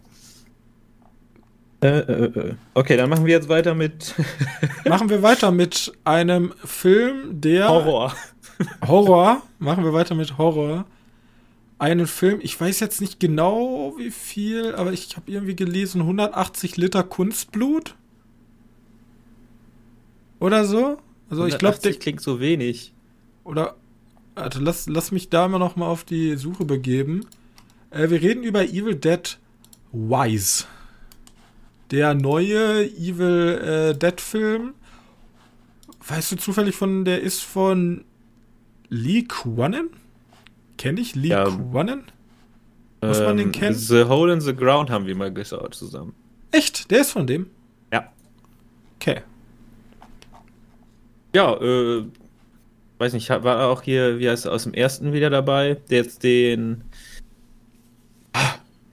[1.84, 2.54] Äh, äh, äh.
[2.74, 4.16] Okay, dann machen wir jetzt weiter mit.
[4.88, 7.68] machen wir weiter mit einem Film, der.
[7.68, 8.16] Horror.
[8.88, 9.42] Horror.
[9.60, 10.86] Machen wir weiter mit Horror.
[11.80, 16.78] Einen Film, ich weiß jetzt nicht genau wie viel, aber ich habe irgendwie gelesen, 180
[16.78, 17.96] Liter Kunstblut.
[20.44, 20.98] Oder so?
[21.30, 22.94] Also ich glaube, der klingt so wenig.
[23.44, 23.76] Oder
[24.36, 27.26] warte, lass, lass mich da mal noch mal auf die Suche begeben.
[27.92, 29.38] Äh, wir reden über Evil Dead
[29.92, 30.66] Wise
[31.94, 34.74] der neue Evil äh, Dead Film,
[36.08, 38.04] weißt du zufällig von, der ist von
[38.90, 39.92] Lee Kwannen?
[40.78, 42.06] Kenn ich Lee ja, Kwannen?
[43.02, 43.76] Muss ähm, man den ähm, kennen?
[43.76, 46.16] The Hole in the Ground haben wir mal geschaut zusammen.
[46.52, 46.90] Echt?
[46.90, 47.52] Der ist von dem?
[47.92, 48.12] Ja.
[48.96, 49.22] Okay.
[51.36, 52.04] Ja, äh,
[53.00, 56.24] weiß nicht, war auch hier, wie heißt er, aus dem ersten wieder dabei, der jetzt
[56.24, 56.84] den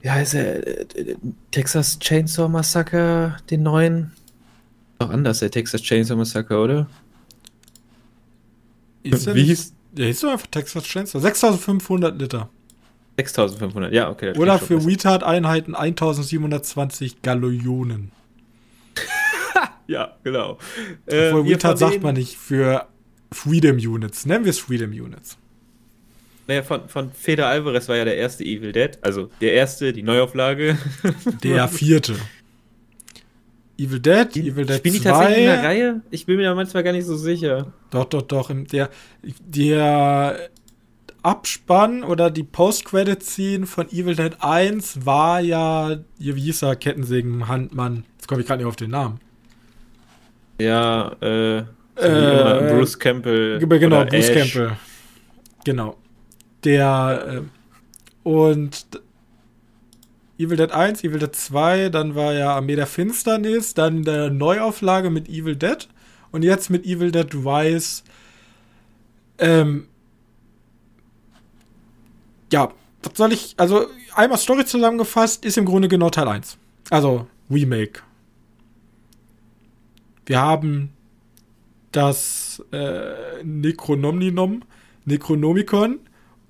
[0.01, 0.87] wie heißt er?
[1.51, 4.11] Texas Chainsaw Massacre, den neuen?
[4.99, 6.87] Doch anders, der Texas Chainsaw Massacre, oder?
[9.03, 9.73] Ist Wie hieß?
[9.91, 11.19] Der hieß doch einfach Texas Chainsaw.
[11.19, 12.49] 6500 Liter.
[13.17, 14.35] 6500, ja, okay.
[14.37, 18.11] Oder für Retard-Einheiten 1720 Gallonen.
[19.91, 20.57] Ja, genau.
[21.05, 22.87] Obwohl äh, Retard sagt man nicht für
[23.31, 24.25] Freedom Units.
[24.25, 25.37] Nennen wir es Freedom Units.
[26.47, 28.97] Naja, von, von Feder Alvarez war ja der erste Evil Dead.
[29.01, 30.77] Also der erste, die Neuauflage.
[31.43, 32.15] Der vierte.
[33.77, 36.01] Evil Dead, Evil Dead Spielen die tatsächlich in der Reihe?
[36.09, 37.73] Ich bin mir da manchmal gar nicht so sicher.
[37.89, 38.51] Doch, doch, doch.
[38.71, 38.89] Der,
[39.23, 40.49] der
[41.23, 48.05] Abspann oder die Post-Credit-Scene von Evil Dead 1 war ja, wie hieß er, Kettensägen-Handmann.
[48.17, 49.19] Jetzt komme ich gerade nicht auf den Namen.
[50.63, 51.57] Ja, äh,
[51.95, 53.59] äh Bruce Campbell.
[53.59, 54.53] Genau, Bruce Ash.
[54.53, 54.77] Campbell.
[55.63, 55.97] Genau.
[56.63, 58.85] Der äh, und
[60.37, 65.09] Evil Dead 1, Evil Dead 2, dann war ja Armee der Finsternis, dann der Neuauflage
[65.09, 65.87] mit Evil Dead
[66.31, 68.03] und jetzt mit Evil Dead Rise.
[69.37, 69.87] Ähm,
[72.51, 72.71] ja,
[73.03, 76.57] was soll ich, also einmal Story zusammengefasst, ist im Grunde genau Teil 1.
[76.89, 78.01] Also Remake.
[80.31, 80.93] Wir haben
[81.91, 84.61] das äh, Necronomninom,
[85.03, 85.99] Necronomicon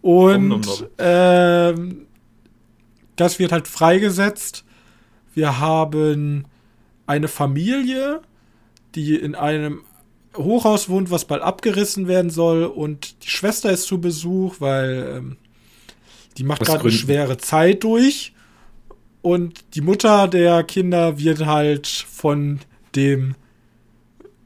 [0.04, 2.06] und ähm,
[3.16, 4.66] das wird halt freigesetzt.
[5.34, 6.46] Wir haben
[7.08, 8.22] eine Familie,
[8.94, 9.82] die in einem
[10.38, 12.66] Hochhaus wohnt, was bald abgerissen werden soll.
[12.66, 15.38] Und die Schwester ist zu Besuch, weil ähm,
[16.38, 18.34] die macht gerade eine schwere Zeit durch.
[19.24, 22.60] Und die Mutter der Kinder wird halt von
[22.96, 23.34] dem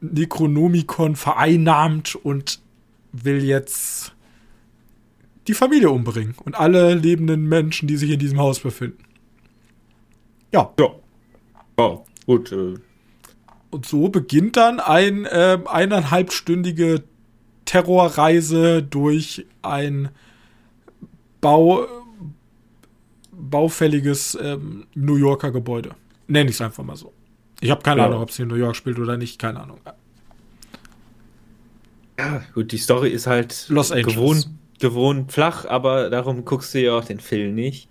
[0.00, 2.60] Necronomicon vereinnahmt und
[3.12, 4.14] will jetzt
[5.46, 9.04] die Familie umbringen und alle lebenden Menschen, die sich in diesem Haus befinden.
[10.52, 10.72] Ja.
[10.78, 10.88] Ja.
[11.78, 12.52] Ja, gut.
[12.52, 12.74] Äh.
[13.70, 17.02] Und so beginnt dann ein äh, eineinhalbstündige
[17.64, 20.08] Terrorreise durch ein
[21.40, 21.86] Bau,
[23.32, 25.90] baufälliges ähm, New Yorker Gebäude.
[26.26, 27.12] Nenne ich es einfach mal so.
[27.60, 28.06] Ich habe keine ja.
[28.06, 29.80] Ahnung, ob es in New York spielt oder nicht, keine Ahnung.
[32.18, 36.96] Ja, gut, die Story ist halt Los gewohnt, gewohnt flach, aber darum guckst du ja
[36.98, 37.88] auch den Film nicht.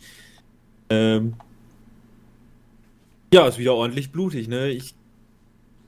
[0.90, 1.34] Ähm
[3.34, 4.70] ja, ist wieder ordentlich blutig, ne?
[4.70, 4.96] Ich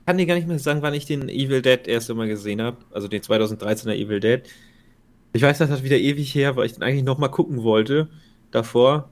[0.06, 2.78] kann dir gar nicht mehr sagen, wann ich den Evil Dead erst einmal gesehen habe,
[2.90, 4.42] also den 2013er Evil Dead.
[5.32, 8.08] Ich weiß, das hat wieder ewig her, weil ich den eigentlich noch mal gucken wollte
[8.50, 9.10] davor.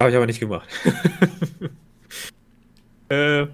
[0.00, 0.68] Habe ich aber nicht gemacht.
[3.08, 3.46] äh,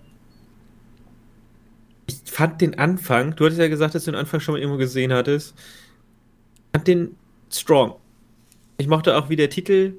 [2.06, 4.78] ich fand den Anfang, du hattest ja gesagt, dass du den Anfang schon mal irgendwo
[4.78, 5.54] gesehen hattest.
[5.56, 7.16] Ich fand den
[7.52, 7.96] strong.
[8.78, 9.94] Ich mochte auch, wie der Titel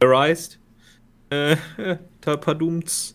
[0.00, 0.58] Arised.
[1.30, 1.56] Äh,
[2.20, 3.14] Tapadums.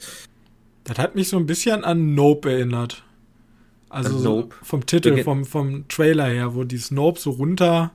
[0.83, 3.03] Das hat mich so ein bisschen an Nope erinnert.
[3.89, 4.55] Also nope.
[4.61, 7.91] vom Titel, vom, vom Trailer her, wo die Nope so runter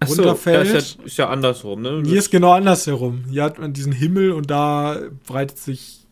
[0.00, 0.68] Ach runterfällt.
[0.68, 2.02] So, ist, ja, ist ja andersrum, ne?
[2.04, 3.24] Hier ist genau andersherum.
[3.30, 6.06] Hier hat man diesen Himmel und da breitet sich.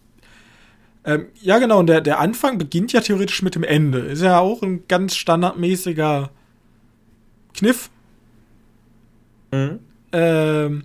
[1.05, 4.01] Ähm, ja, genau, und der, der Anfang beginnt ja theoretisch mit dem Ende.
[4.01, 6.31] Ist ja auch ein ganz standardmäßiger
[7.55, 7.91] Kniff.
[9.53, 9.79] Mhm.
[10.13, 10.85] Ähm,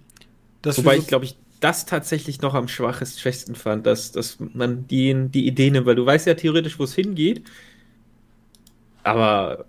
[0.63, 5.47] Wobei ich, glaube ich, das tatsächlich noch am schwächsten fand, dass, dass man die, die
[5.47, 7.43] Idee nimmt, weil du weißt ja theoretisch, wo es hingeht.
[9.03, 9.65] Aber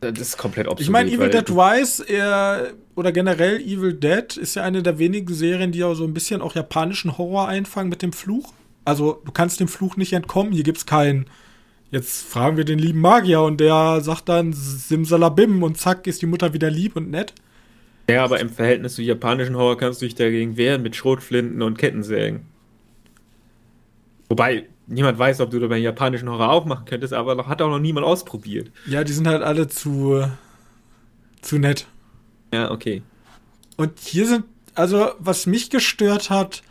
[0.00, 0.86] das ist komplett obsolet.
[0.86, 5.32] Ich meine, Evil Dead Rise er, oder generell Evil Dead ist ja eine der wenigen
[5.32, 8.52] Serien, die auch so ein bisschen auch japanischen Horror einfangen mit dem Fluch.
[8.84, 10.52] Also du kannst dem Fluch nicht entkommen.
[10.52, 11.26] Hier gibt es keinen.
[11.90, 16.26] Jetzt fragen wir den lieben Magier und der sagt dann Simsalabim und zack ist die
[16.26, 17.34] Mutter wieder lieb und nett.
[18.08, 21.78] Ja, aber im Verhältnis zu japanischen Horror kannst du dich dagegen wehren mit Schrotflinten und
[21.78, 22.42] Kettensägen.
[24.28, 27.70] Wobei, niemand weiß, ob du da bei japanischen Horror auch machen könntest, aber hat auch
[27.70, 28.70] noch niemand ausprobiert.
[28.86, 30.26] Ja, die sind halt alle zu,
[31.40, 31.86] zu nett.
[32.52, 33.02] Ja, okay.
[33.76, 36.62] Und hier sind, also, was mich gestört hat,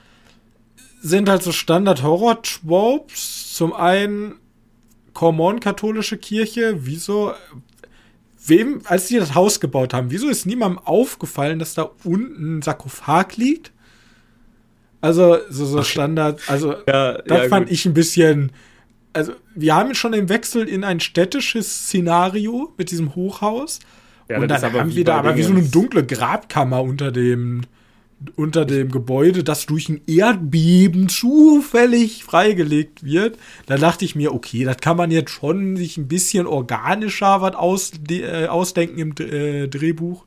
[1.02, 3.54] sind halt so Standard-Horror-Tropes.
[3.54, 4.36] Zum einen
[5.14, 6.86] Kormon-katholische Kirche.
[6.86, 7.34] Wieso,
[8.46, 12.62] wem, als die das Haus gebaut haben, wieso ist niemandem aufgefallen, dass da unten ein
[12.62, 13.72] Sarkophag liegt?
[15.02, 17.74] Also, so, so Standard, also, ja, das ja, fand gut.
[17.74, 18.52] ich ein bisschen,
[19.14, 23.80] also, wir haben schon den Wechsel in ein städtisches Szenario mit diesem Hochhaus.
[24.30, 27.62] Ja, und dann haben wir da aber wie so eine dunkle Grabkammer unter dem,
[28.36, 33.38] unter dem Gebäude, das durch ein Erdbeben zufällig freigelegt wird.
[33.66, 37.56] Da dachte ich mir, okay, das kann man jetzt schon sich ein bisschen organischer was
[37.56, 40.26] aus, äh, ausdenken im äh, Drehbuch.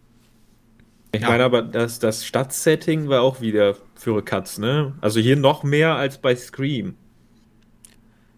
[1.13, 1.29] Ich ja.
[1.29, 4.95] meine aber, das, das Stadtsetting war auch wieder für Cuts, ne?
[5.03, 6.95] Also hier noch mehr als bei Scream.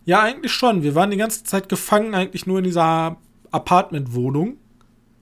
[0.04, 0.82] Ja, eigentlich schon.
[0.82, 3.16] Wir waren die ganze Zeit gefangen, eigentlich nur in dieser
[3.52, 4.58] Apartmentwohnung.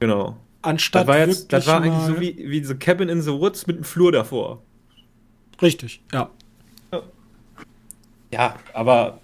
[0.01, 0.39] Genau.
[0.63, 3.67] Anstatt das war, jetzt, das war eigentlich so wie, wie The Cabin in the Woods
[3.67, 4.63] mit einem Flur davor.
[5.61, 6.31] Richtig, ja.
[8.33, 9.21] Ja, aber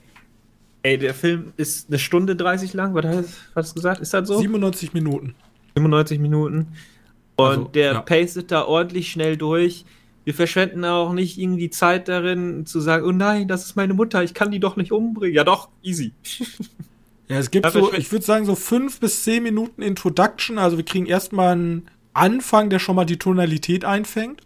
[0.83, 3.07] ey, der Film ist eine Stunde 30 lang, was
[3.55, 4.01] hast du gesagt?
[4.01, 4.39] Ist das so?
[4.39, 5.35] 97 Minuten.
[5.75, 6.75] 95 Minuten.
[7.39, 8.01] Und also, der ja.
[8.01, 9.85] pacet da ordentlich schnell durch.
[10.25, 14.23] Wir verschwenden auch nicht irgendwie Zeit darin, zu sagen, oh nein, das ist meine Mutter,
[14.23, 15.35] ich kann die doch nicht umbringen.
[15.35, 16.13] Ja doch, easy.
[17.29, 20.59] Ja, es gibt so, ich würde sagen, so fünf bis zehn Minuten Introduction.
[20.59, 24.41] Also wir kriegen erstmal einen Anfang, der schon mal die Tonalität einfängt.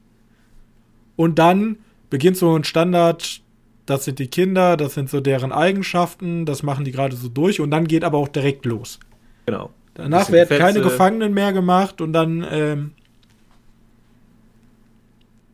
[1.16, 1.78] Und dann
[2.10, 3.40] beginnt so ein Standard,
[3.86, 7.60] das sind die Kinder, das sind so deren Eigenschaften, das machen die gerade so durch
[7.60, 8.98] und dann geht aber auch direkt los.
[9.46, 9.70] Genau.
[9.94, 12.92] Danach werden keine Gefangenen mehr gemacht und dann ähm,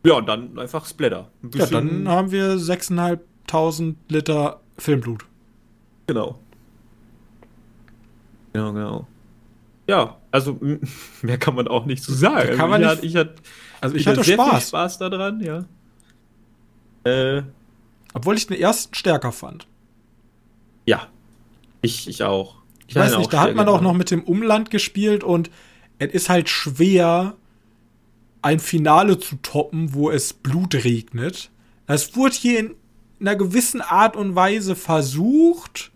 [0.05, 1.29] Ja, und dann einfach Splatter.
[1.43, 5.25] Ein Ja, dann haben wir 6.500 Liter Filmblut.
[6.07, 6.39] Genau.
[8.53, 9.07] Genau, genau.
[9.87, 10.57] Ja, also
[11.21, 12.55] mehr kann man auch nicht zu sagen.
[12.55, 14.97] Kann man Also nicht- ich, hatte, ich, hatte, Also ich hatte sehr viel Spaß, Spaß
[14.99, 15.65] daran, ja.
[17.03, 17.43] Äh,
[18.13, 19.67] obwohl ich den ersten stärker fand.
[20.85, 21.07] ja.
[21.81, 22.57] Ich, ich auch.
[22.89, 25.51] Ich weiß nicht, da hat man auch noch mit dem Umland gespielt und
[25.99, 27.35] es ist halt schwer,
[28.41, 31.51] ein Finale zu toppen, wo es Blut regnet.
[31.85, 32.75] Es wurde hier in
[33.19, 35.91] einer gewissen Art und Weise versucht,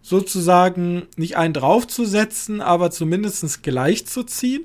[0.00, 4.64] sozusagen nicht einen draufzusetzen, aber zumindest gleichzuziehen.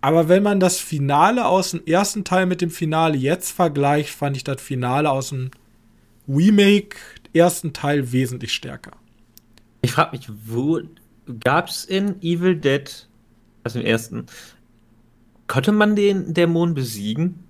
[0.00, 4.36] Aber wenn man das Finale aus dem ersten Teil mit dem Finale jetzt vergleicht, fand
[4.36, 5.50] ich das Finale aus dem
[6.28, 6.96] Remake
[7.32, 8.92] ersten Teil wesentlich stärker.
[9.82, 10.80] Ich frage mich, wo
[11.40, 13.08] gab's in Evil Dead,
[13.64, 14.26] also im ersten,
[15.46, 17.44] konnte man den Dämon besiegen?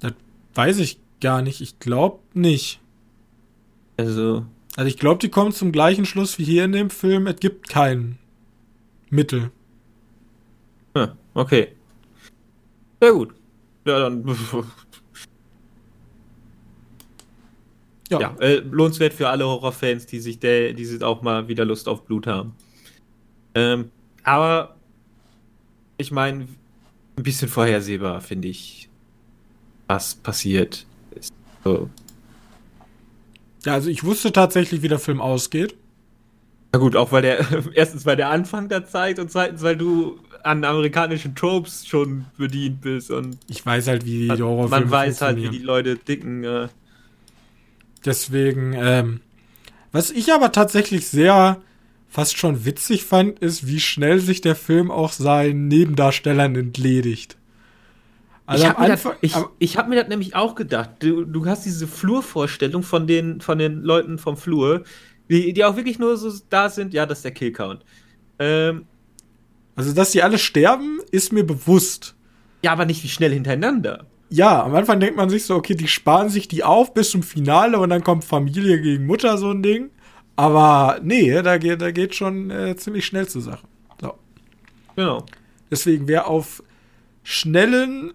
[0.00, 0.12] Das
[0.54, 1.60] weiß ich gar nicht.
[1.60, 2.80] Ich glaube nicht.
[3.96, 4.44] Also,
[4.76, 7.26] Also ich glaube, die kommen zum gleichen Schluss wie hier in dem Film.
[7.26, 8.18] Es gibt kein
[9.10, 9.50] Mittel.
[10.96, 11.68] hm, okay.
[13.02, 13.34] Ja, gut.
[13.86, 14.24] Ja, dann.
[18.12, 18.20] Ja.
[18.20, 21.88] Ja, äh, lohnenswert für alle Horrorfans, die sich der, die sich auch mal wieder Lust
[21.88, 22.54] auf Blut haben.
[23.54, 23.90] Ähm,
[24.22, 24.76] aber
[25.96, 26.46] ich meine,
[27.16, 28.88] ein bisschen vorhersehbar finde ich,
[29.88, 30.86] was passiert.
[31.14, 31.32] Ist
[31.64, 31.88] so.
[33.64, 35.76] Ja, also ich wusste tatsächlich, wie der Film ausgeht.
[36.72, 40.18] Na gut, auch weil der erstens weil der Anfang da zeigt und zweitens weil du
[40.42, 45.20] an amerikanischen Tropes schon bedient bist und Ich weiß halt, wie die Horrorfilme man weiß
[45.20, 45.58] halt, wie die.
[45.58, 46.42] Leute dicken.
[46.44, 46.68] Äh,
[48.04, 49.20] Deswegen, ähm,
[49.92, 51.60] was ich aber tatsächlich sehr
[52.08, 57.36] fast schon witzig fand, ist, wie schnell sich der Film auch seinen Nebendarstellern entledigt.
[58.44, 59.06] Also ich habe mir, das-
[59.60, 60.90] ich hab mir das nämlich auch gedacht.
[60.98, 64.82] Du, du hast diese Flurvorstellung von den, von den Leuten vom Flur,
[65.30, 66.92] die, die auch wirklich nur so da sind.
[66.92, 67.84] Ja, das ist der Killcount.
[68.38, 68.86] Ähm,
[69.76, 72.14] also dass die alle sterben, ist mir bewusst.
[72.62, 74.06] ja, aber nicht wie schnell hintereinander.
[74.32, 77.22] Ja, am Anfang denkt man sich so, okay, die sparen sich die auf bis zum
[77.22, 79.90] Finale und dann kommt Familie gegen Mutter, so ein Ding.
[80.36, 83.66] Aber nee, da geht, da geht schon äh, ziemlich schnell zur Sache.
[84.00, 84.14] So.
[84.96, 85.26] Genau.
[85.70, 86.62] Deswegen, wer auf
[87.22, 88.14] schnellen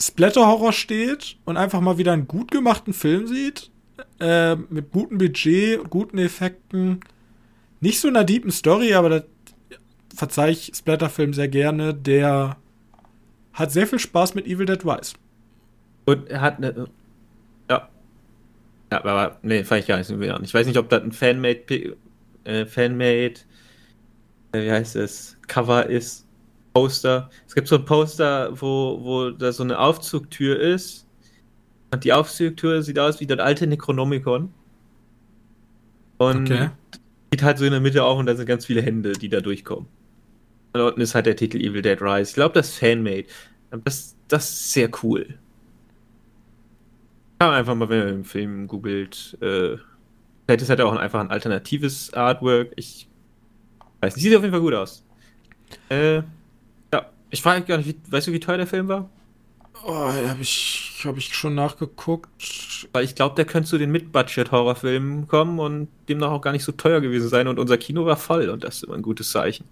[0.00, 3.70] Splatter-Horror steht und einfach mal wieder einen gut gemachten Film sieht,
[4.18, 6.98] äh, mit gutem Budget, guten Effekten,
[7.78, 9.24] nicht so einer deepen Story, aber das
[10.12, 12.56] verzeih ich Splatter-Film sehr gerne, der
[13.52, 15.12] hat sehr viel Spaß mit Evil Dead Rise.
[16.06, 16.88] Und er hat eine.
[17.70, 17.88] Ja.
[18.92, 20.44] Ja, aber nee, fand ich gar nicht so wieder an.
[20.44, 21.96] Ich weiß nicht, ob das ein Fanmade,
[22.44, 23.34] äh, Fanmade,
[24.52, 26.26] äh, wie heißt es, Cover ist,
[26.74, 27.30] Poster.
[27.46, 31.06] Es gibt so ein Poster, wo, wo da so eine Aufzugtür ist.
[31.92, 34.52] Und die Aufzugtür sieht aus wie das alte Necronomicon.
[36.18, 36.70] Und Okay.
[37.30, 39.40] geht halt so in der Mitte auf und da sind ganz viele Hände, die da
[39.40, 39.88] durchkommen.
[40.74, 42.30] Und unten ist halt der Titel Evil Dead Rise.
[42.30, 43.26] Ich glaube, das ist Fanmade.
[43.84, 45.38] Das, das ist sehr cool.
[47.42, 49.76] Kann einfach mal, wenn ihr den Film googelt, äh,
[50.46, 52.70] vielleicht ist halt auch einfach ein alternatives Artwork.
[52.76, 53.08] Ich
[54.00, 55.04] weiß nicht, sieht auf jeden Fall gut aus.
[55.88, 56.18] Äh,
[56.92, 59.10] ja, ich frage gar nicht, wie, weißt du, wie teuer der Film war?
[59.84, 62.30] Oh, habe ich, hab ich schon nachgeguckt.
[62.92, 66.70] Weil ich glaube, der könnte zu den Mid-Budget-Horrorfilmen kommen und demnach auch gar nicht so
[66.70, 69.64] teuer gewesen sein und unser Kino war voll und das ist immer ein gutes Zeichen.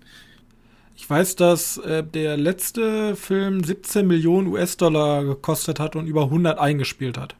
[0.97, 6.59] Ich weiß, dass äh, der letzte Film 17 Millionen US-Dollar gekostet hat und über 100
[6.59, 7.37] eingespielt hat.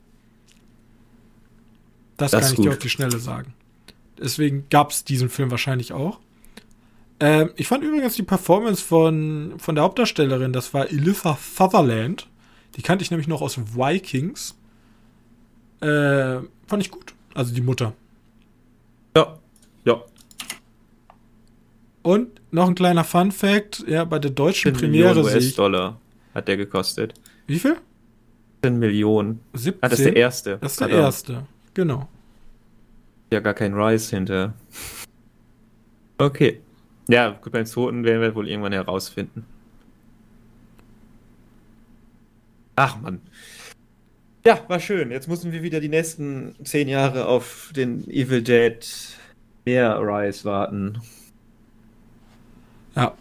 [2.21, 2.73] Das, Das kann ich dir gut.
[2.73, 3.55] auf die Schnelle sagen.
[4.19, 6.21] Deswegen gab es diesen Film wahrscheinlich auch.
[7.21, 12.27] Ähm, ich fand übrigens die Performance von, von der Hauptdarstellerin, das war Elitha Sutherland.
[12.77, 14.57] Die kannte ich nämlich noch aus Vikings.
[15.81, 15.87] Äh,
[16.67, 17.15] fand ich gut.
[17.35, 17.93] Also die Mutter.
[19.17, 19.39] Ja,
[19.85, 20.03] ja.
[22.03, 25.35] Und noch ein kleiner Fun Fact: Ja, bei der deutschen 10 Millionen Premiere.
[25.37, 26.01] US-Dollar
[26.35, 27.15] hat der gekostet.
[27.47, 27.77] Wie viel?
[28.63, 29.41] 10 Millionen.
[29.55, 29.83] 17.
[29.83, 30.59] Ah, das ist der erste.
[30.61, 31.05] Das ist der Pardon.
[31.05, 31.47] erste.
[31.75, 32.09] Genau.
[33.33, 34.55] Ja, gar kein Rise hinter.
[36.19, 36.61] Okay.
[37.09, 39.45] Ja, gut, beim zweiten werden wir wohl irgendwann herausfinden.
[42.77, 43.21] Ach Mann.
[44.45, 45.11] Ja, war schön.
[45.11, 48.79] Jetzt müssen wir wieder die nächsten zehn Jahre auf den Evil Dead
[49.67, 50.99] mehr Rise warten.
[52.97, 53.15] Ja.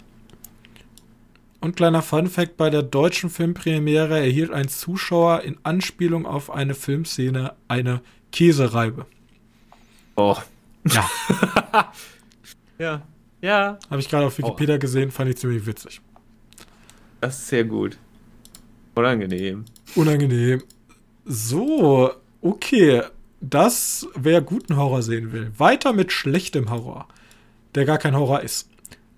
[1.59, 6.73] Und kleiner Fun Fact: Bei der deutschen Filmpremiere erhielt ein Zuschauer in Anspielung auf eine
[6.73, 9.05] Filmszene eine Käsereibe.
[10.15, 10.35] Oh.
[10.91, 11.91] Ja.
[12.79, 13.01] Ja.
[13.41, 13.79] Ja.
[13.89, 16.01] Habe ich gerade auf Wikipedia gesehen, fand ich ziemlich witzig.
[17.21, 17.97] Das ist sehr gut.
[18.95, 19.65] Unangenehm.
[19.95, 20.63] Unangenehm.
[21.25, 22.11] So,
[22.41, 23.03] okay.
[23.41, 25.51] Das, wer guten Horror sehen will.
[25.57, 27.07] Weiter mit schlechtem Horror.
[27.75, 28.69] Der gar kein Horror ist.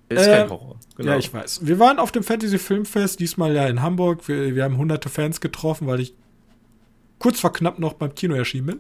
[0.09, 0.75] Ist Äh, kein Horror.
[0.97, 1.11] Genau.
[1.11, 1.65] Ja, ich weiß.
[1.65, 4.27] Wir waren auf dem Fantasy Filmfest, diesmal ja in Hamburg.
[4.27, 6.13] Wir, wir haben hunderte Fans getroffen, weil ich
[7.17, 8.79] kurz vor knapp noch beim Kino erschienen bin.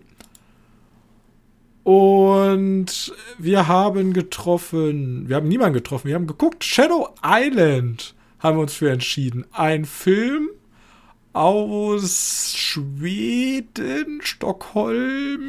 [1.83, 8.61] Und wir haben getroffen, wir haben niemanden getroffen, wir haben geguckt, Shadow Island haben wir
[8.61, 9.45] uns für entschieden.
[9.51, 10.49] Ein Film
[11.33, 15.41] aus Schweden, Stockholm,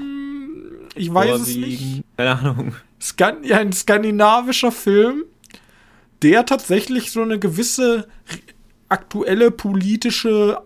[0.94, 2.02] ich weiß es nicht.
[2.16, 2.74] Keine Ahnung.
[3.00, 5.24] Skan ja, ein skandinavischer Film,
[6.22, 8.06] der tatsächlich so eine gewisse
[8.88, 10.60] aktuelle politische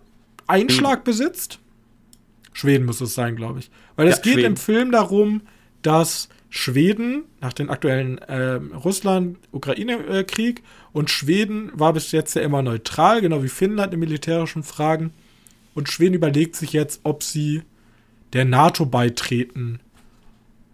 [0.46, 1.58] Einschlag besitzt.
[2.52, 3.70] Schweden muss es sein, glaube ich.
[3.96, 4.46] Weil es Ja, geht Schweden.
[4.52, 5.42] im Film darum,
[5.86, 10.62] dass Schweden nach dem aktuellen ähm, Russland-Ukraine-Krieg
[10.92, 15.12] und Schweden war bis jetzt ja immer neutral, genau wie Finnland in militärischen Fragen.
[15.74, 17.62] Und Schweden überlegt sich jetzt, ob sie
[18.32, 19.78] der NATO beitreten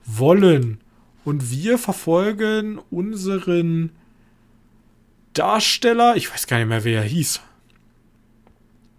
[0.06, 0.80] wollen.
[1.24, 3.90] Und wir verfolgen unseren
[5.34, 7.40] Darsteller, ich weiß gar nicht mehr, wer er hieß.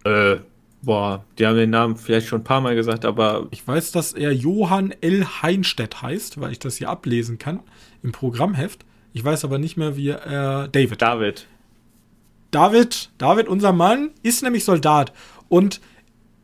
[0.03, 0.36] Äh,
[0.84, 4.13] boah, die haben den Namen vielleicht schon ein paar Mal gesagt, aber Ich weiß, dass
[4.13, 5.25] er Johann L.
[5.41, 7.61] Heinstedt heißt, weil ich das hier ablesen kann
[8.01, 8.86] im Programmheft.
[9.13, 10.67] Ich weiß aber nicht mehr, wie er.
[10.67, 11.01] David.
[11.01, 11.47] David.
[12.51, 15.11] David, David, unser Mann, ist nämlich Soldat.
[15.49, 15.81] Und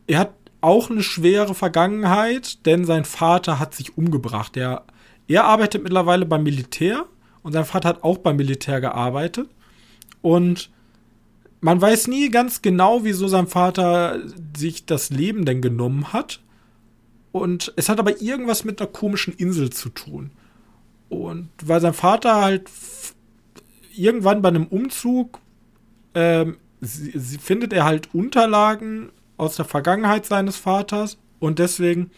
[0.08, 4.56] er hat auch eine schwere Vergangenheit, denn sein Vater hat sich umgebracht.
[4.56, 4.84] Er,
[5.28, 7.06] er arbeitet mittlerweile beim Militär
[7.42, 9.48] und sein Vater hat auch beim Militär gearbeitet.
[10.20, 10.70] Und
[11.60, 14.20] man weiß nie ganz genau, wieso sein Vater
[14.56, 16.40] sich das Leben denn genommen hat.
[17.32, 20.30] Und es hat aber irgendwas mit einer komischen Insel zu tun.
[21.08, 22.68] Und weil sein Vater halt
[23.94, 25.40] irgendwann bei einem Umzug
[26.14, 32.10] ähm, sie, sie findet er halt Unterlagen aus der Vergangenheit seines Vaters und deswegen,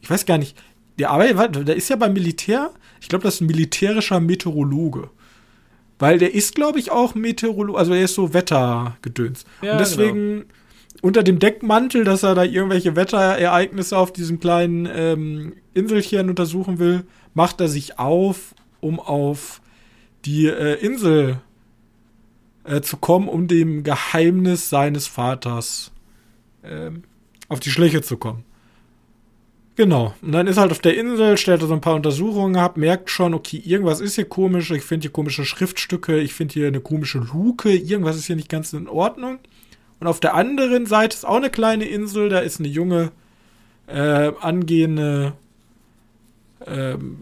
[0.00, 0.56] ich weiß gar nicht,
[0.98, 2.70] der arbeitet, der ist ja beim Militär,
[3.00, 5.10] ich glaube, das ist ein militärischer Meteorologe.
[6.04, 9.46] Weil der ist, glaube ich, auch Meteorologe, also er ist so Wettergedöns.
[9.62, 10.44] Ja, und deswegen
[11.00, 17.04] unter dem Deckmantel, dass er da irgendwelche Wetterereignisse auf diesem kleinen ähm, Inselchen untersuchen will,
[17.32, 19.62] macht er sich auf, um auf
[20.26, 21.40] die äh, Insel
[22.64, 25.90] äh, zu kommen, um dem Geheimnis seines Vaters
[26.62, 27.04] ähm,
[27.48, 28.44] auf die Schliche zu kommen.
[29.76, 30.14] Genau.
[30.22, 33.10] Und dann ist halt auf der Insel, stellt er so ein paar Untersuchungen ab, merkt
[33.10, 36.80] schon, okay, irgendwas ist hier komisch, ich finde hier komische Schriftstücke, ich finde hier eine
[36.80, 39.40] komische Luke, irgendwas ist hier nicht ganz in Ordnung.
[39.98, 43.10] Und auf der anderen Seite ist auch eine kleine Insel, da ist eine junge,
[43.88, 45.32] äh, angehende
[46.66, 47.16] ähm,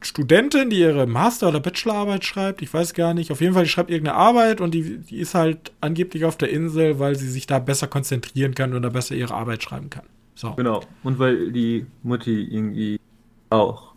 [0.00, 3.32] Studentin, die ihre Master- oder Bachelorarbeit schreibt, ich weiß gar nicht.
[3.32, 6.50] Auf jeden Fall, die schreibt irgendeine Arbeit und die, die ist halt angeblich auf der
[6.50, 10.04] Insel, weil sie sich da besser konzentrieren kann oder besser ihre Arbeit schreiben kann.
[10.38, 10.52] So.
[10.52, 10.84] Genau.
[11.02, 13.00] Und weil die Mutti irgendwie
[13.50, 13.94] auch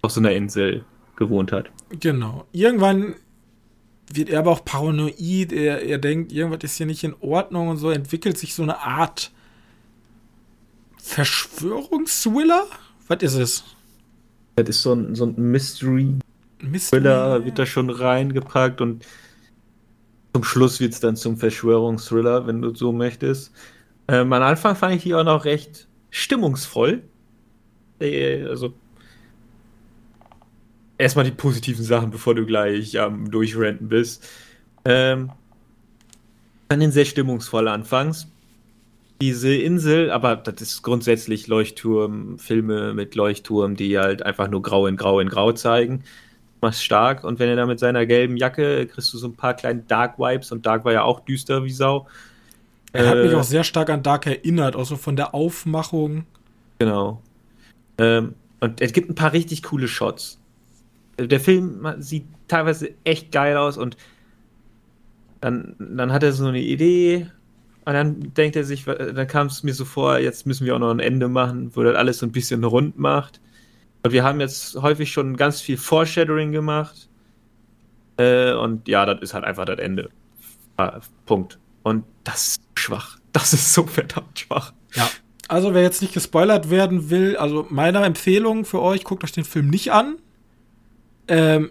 [0.00, 0.84] auf so einer Insel
[1.16, 1.70] gewohnt hat.
[1.90, 2.46] Genau.
[2.52, 3.16] Irgendwann
[4.12, 5.52] wird er aber auch paranoid.
[5.52, 8.78] Er, er denkt, irgendwas ist hier nicht in Ordnung und so entwickelt sich so eine
[8.78, 9.32] Art
[10.98, 12.66] Verschwörungsthriller?
[13.08, 13.64] Was ist es?
[14.54, 16.20] Das ist so ein, so ein Mystery-Thriller,
[16.62, 17.44] Mystery?
[17.44, 19.04] wird da schon reingepackt und
[20.32, 23.50] zum Schluss wird es dann zum Verschwörungsthriller, wenn du so möchtest.
[24.08, 27.02] Ähm, am Anfang fand ich die auch noch recht stimmungsvoll.
[28.00, 28.74] Äh, also
[30.98, 34.26] erstmal die positiven Sachen, bevor du gleich am Durchrenten bist.
[34.84, 35.30] Ähm,
[36.68, 38.28] fand den sehr stimmungsvoll anfangs.
[39.20, 44.86] Diese Insel, aber das ist grundsätzlich Leuchtturm, Filme mit Leuchtturm, die halt einfach nur grau
[44.86, 46.04] in grau in grau zeigen.
[46.60, 49.54] Machst stark und wenn er da mit seiner gelben Jacke, kriegst du so ein paar
[49.54, 52.06] kleine Dark Vibes und Dark war ja auch düster wie Sau.
[52.96, 56.24] Er hat mich Äh, auch sehr stark an Dark erinnert, auch so von der Aufmachung.
[56.78, 57.22] Genau.
[57.98, 60.40] Ähm, und es gibt ein paar richtig coole Shots.
[61.18, 63.96] Der Film sieht teilweise echt geil aus und
[65.40, 67.30] dann, dann hat er so eine Idee
[67.84, 70.80] und dann denkt er sich, dann kam es mir so vor, jetzt müssen wir auch
[70.80, 73.40] noch ein Ende machen, wo das alles so ein bisschen rund macht.
[74.02, 77.08] Und wir haben jetzt häufig schon ganz viel Foreshadowing gemacht.
[78.18, 80.10] Äh, und ja, das ist halt einfach das Ende.
[80.76, 81.58] Ah, Punkt.
[81.82, 82.56] Und das
[82.86, 83.18] schwach.
[83.32, 84.72] Das ist so verdammt schwach.
[84.94, 85.08] Ja.
[85.48, 89.44] Also, wer jetzt nicht gespoilert werden will, also meine Empfehlung für euch, guckt euch den
[89.44, 90.16] Film nicht an.
[91.28, 91.70] Ähm,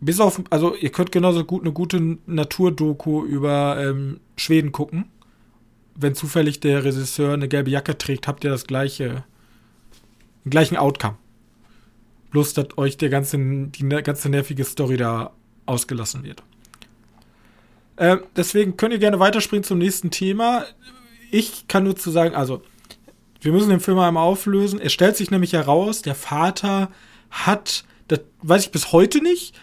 [0.00, 5.06] bis auf, also ihr könnt genauso gut eine gute Naturdoku über ähm, Schweden gucken.
[5.94, 9.24] Wenn zufällig der Regisseur eine gelbe Jacke trägt, habt ihr das gleiche,
[10.44, 11.16] den gleichen Outcome.
[12.30, 15.32] Bloß, dass euch der ganze, die ne- ganze nervige Story da
[15.66, 16.42] ausgelassen wird.
[17.98, 20.64] Äh, deswegen könnt ihr gerne weiterspringen zum nächsten Thema.
[21.30, 22.62] Ich kann nur zu sagen, also,
[23.40, 24.80] wir müssen den Film einmal auflösen.
[24.80, 26.90] Es stellt sich nämlich heraus, der Vater
[27.30, 29.54] hat, das weiß ich bis heute nicht,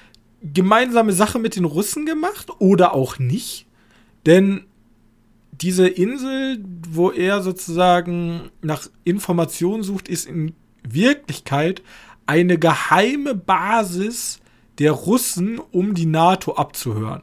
[0.41, 3.67] gemeinsame Sache mit den Russen gemacht oder auch nicht.
[4.25, 4.65] Denn
[5.51, 11.81] diese Insel, wo er sozusagen nach Informationen sucht, ist in Wirklichkeit
[12.25, 14.39] eine geheime Basis
[14.77, 17.21] der Russen, um die NATO abzuhören.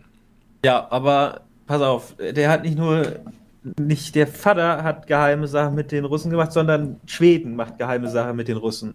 [0.65, 3.21] Ja, aber pass auf, der hat nicht nur,
[3.81, 8.37] nicht der Vater hat geheime Sachen mit den Russen gemacht, sondern Schweden macht geheime Sachen
[8.37, 8.95] mit den Russen.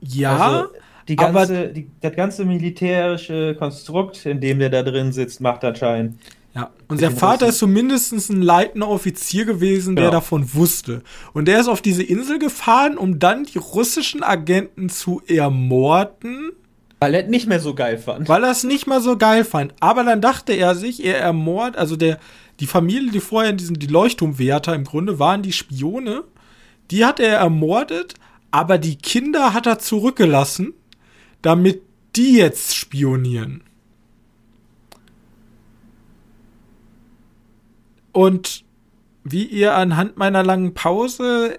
[0.00, 0.68] Ja, Also,
[1.08, 6.18] die ganze, die, das ganze militärische Konstrukt, in dem der da drin sitzt, macht anscheinend.
[6.54, 7.48] Ja, und der Vater Russen.
[7.50, 10.16] ist zumindest ein leitender Offizier gewesen, der Genau.
[10.18, 11.02] davon wusste.
[11.34, 16.52] Und der ist auf diese Insel gefahren, um dann die russischen Agenten zu ermorden,
[16.98, 18.28] Weil er es nicht mehr so geil fand.
[18.28, 19.74] weil er es nicht mal so geil fand.
[19.80, 22.18] Aber dann dachte er sich, er ermordet, also der,
[22.60, 26.24] die Familie, die vorher in diesen, die Leuchtturmwärter im Grunde waren die Spione,
[26.90, 28.14] die hat er ermordet,
[28.50, 30.72] aber die Kinder hat er zurückgelassen,
[31.42, 31.82] damit
[32.16, 33.62] die jetzt spionieren.
[38.12, 38.64] Und
[39.24, 41.58] wie ihr anhand meiner langen Pause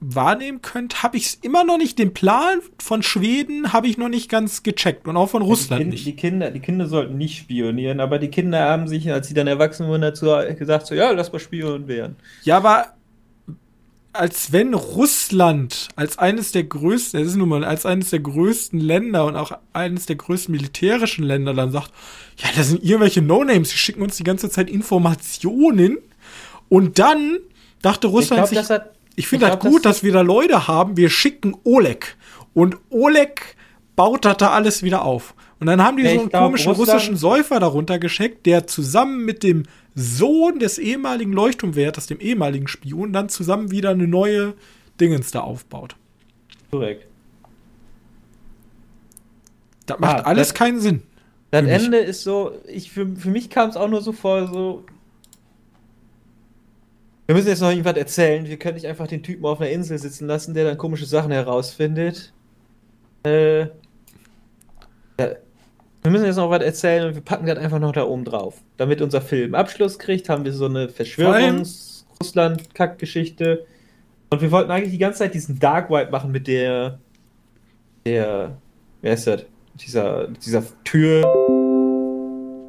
[0.00, 1.98] wahrnehmen könnt, habe ich es immer noch nicht.
[1.98, 5.84] Den Plan von Schweden habe ich noch nicht ganz gecheckt und auch von Russland die,
[5.84, 6.06] kind, nicht.
[6.06, 9.46] die Kinder, die Kinder sollten nicht spionieren, aber die Kinder haben sich, als sie dann
[9.46, 10.26] erwachsen wurden, dazu
[10.58, 12.16] gesagt, so, ja, lass mal Spion werden.
[12.44, 12.94] Ja, aber
[14.12, 18.80] als wenn Russland als eines der größten, das ist nun mal als eines der größten
[18.80, 21.92] Länder und auch eines der größten militärischen Länder dann sagt,
[22.38, 25.98] ja, das sind irgendwelche No-Names, die schicken uns die ganze Zeit Informationen
[26.68, 27.38] und dann
[27.82, 28.90] dachte Russland sich, das hat,
[29.20, 32.16] ich finde das glaub, gut, das- dass wir da Leute haben, wir schicken Oleg
[32.54, 33.56] und Oleg
[33.96, 35.34] baut das da alles wieder auf.
[35.60, 38.66] Und dann haben die Ja, so einen glaub, komischen Russland- russischen Säufer darunter geschickt, der
[38.66, 39.64] zusammen mit dem
[39.94, 44.54] Sohn des ehemaligen Leuchtturmwärters, dem ehemaligen Spion, dann zusammen wieder eine neue
[45.00, 45.96] Dingens da aufbaut.
[46.70, 47.06] korrekt.
[49.86, 51.02] Das macht Ah, alles das- keinen Sinn.
[51.50, 51.66] Das.
[51.66, 54.84] Ende ist so, ich, für, für mich kam es auch nur so vor, so.
[57.30, 58.44] Wir müssen jetzt noch irgendwas erzählen.
[58.44, 61.30] Wir können nicht einfach den Typen auf einer Insel sitzen lassen, der dann komische Sachen
[61.30, 62.32] herausfindet.
[63.22, 63.60] Äh.
[63.60, 63.68] Ja,
[66.02, 68.60] wir müssen jetzt noch was erzählen und wir packen das einfach noch da oben drauf.
[68.78, 73.64] Damit unser Film Abschluss kriegt, haben wir so eine Verschwörungs-Russland-Kack-Geschichte.
[74.30, 76.98] Und wir wollten eigentlich die ganze Zeit diesen Dark White machen mit der.
[78.06, 78.58] Der.
[79.02, 79.44] Wer ist das?
[79.74, 81.22] Dieser, dieser Tür.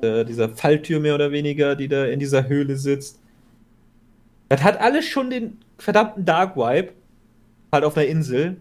[0.03, 3.20] Äh, dieser Falltür mehr oder weniger, die da in dieser Höhle sitzt.
[4.51, 6.91] Das hat alles schon den verdammten Dark Vibe.
[7.71, 8.57] Halt auf einer Insel.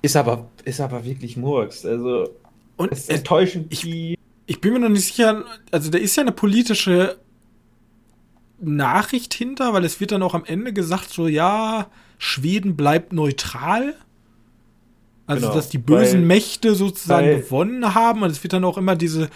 [0.00, 1.84] Ist aber, ist aber wirklich Murks.
[1.84, 2.30] Also,
[2.76, 4.16] Und es enttäuschend, ich-
[4.46, 7.16] ich bin mir noch nicht sicher, also da ist ja eine politische
[8.60, 13.94] Nachricht hinter, weil es wird dann auch am Ende gesagt, so ja, Schweden bleibt neutral.
[15.26, 18.22] Also, Genau, dass die bösen weil- Mächte sozusagen weil- gewonnen haben.
[18.22, 19.30] Und es wird dann auch immer diese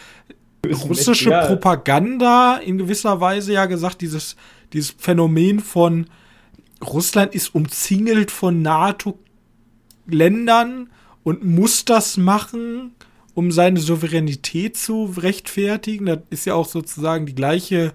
[0.67, 1.47] russische ja.
[1.47, 4.35] Propaganda in gewisser Weise ja gesagt, dieses,
[4.73, 6.07] dieses Phänomen von
[6.85, 10.91] Russland ist umzingelt von NATO-Ländern
[11.23, 12.95] und muss das machen,
[13.35, 16.07] um seine Souveränität zu rechtfertigen.
[16.07, 17.93] Das ist ja auch sozusagen die gleiche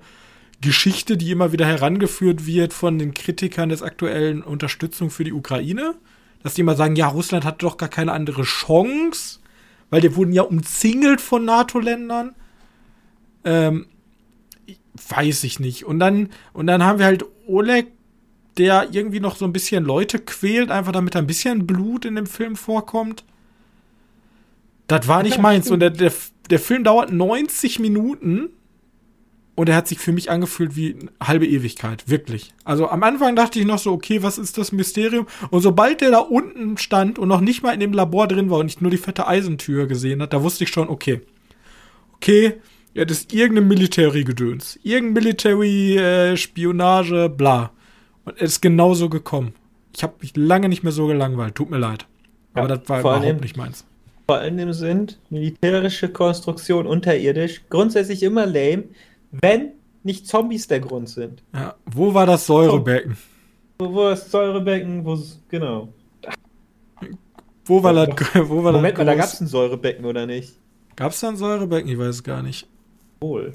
[0.62, 5.96] Geschichte, die immer wieder herangeführt wird von den Kritikern des aktuellen Unterstützung für die Ukraine.
[6.44, 9.40] Dass die immer sagen, ja, Russland hat doch gar keine andere Chance,
[9.90, 12.36] weil die wurden ja umzingelt von NATO-Ländern.
[13.46, 13.86] Ähm,
[15.10, 15.86] weiß ich nicht.
[15.86, 17.88] Und dann, und dann haben wir halt Oleg,
[18.58, 22.28] der irgendwie noch so ein bisschen Leute quält, einfach damit ein bisschen Blut in dem
[22.28, 23.24] Film vorkommt.
[24.88, 25.70] Das war nicht meins.
[25.70, 26.12] Und der, der,
[26.50, 28.50] der Film dauert 90 Minuten
[29.56, 32.08] und er hat sich für mich angefühlt wie eine halbe Ewigkeit.
[32.08, 32.54] Wirklich.
[32.66, 35.28] Also am Anfang dachte ich noch so, okay, was ist das Mysterium?
[35.50, 38.60] Und sobald der da unten stand und noch nicht mal in dem Labor drin war
[38.60, 41.22] und ich nur die fette Eisentür gesehen hat, da wusste ich schon, okay.
[42.18, 42.62] Okay,
[42.96, 44.80] ja, das ist irgendein Military-Gedöns.
[44.84, 47.72] Irgendein Military-Spionage, bla.
[48.26, 49.54] Und es ist genauso gekommen.
[49.96, 51.56] Ich habe mich lange nicht mehr so gelangweilt.
[51.56, 52.06] Tut mir leid.
[52.54, 53.86] Aber Ja, das war überhaupt allem- nicht meins.
[54.28, 58.86] Vor allem sind militärische Konstruktion unterirdisch grundsätzlich immer lame,
[59.32, 59.74] wenn
[60.04, 61.44] nicht Zombies der Grund sind.
[61.54, 63.18] Ja, wo war das Säurebecken?
[63.78, 65.06] Wo, wo ist Säurebecken?
[65.06, 65.20] Wo
[65.50, 65.90] genau.
[67.66, 68.10] Wo war das?
[68.50, 70.54] Wo war Moment mal, da gab es ein Säurebecken, oder nicht?
[70.96, 71.92] Gab's da ein Säurebecken?
[71.92, 72.68] Ich weiß es gar nicht.
[73.26, 73.54] Wohl.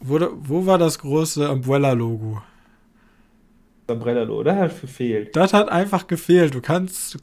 [0.00, 2.42] Wo, wo war das große Umbrella-Logo?
[3.86, 4.42] Brellerlo.
[4.42, 5.36] Das hat gefehlt.
[5.36, 6.54] Das hat einfach gefehlt.
[6.54, 7.18] Du kannst.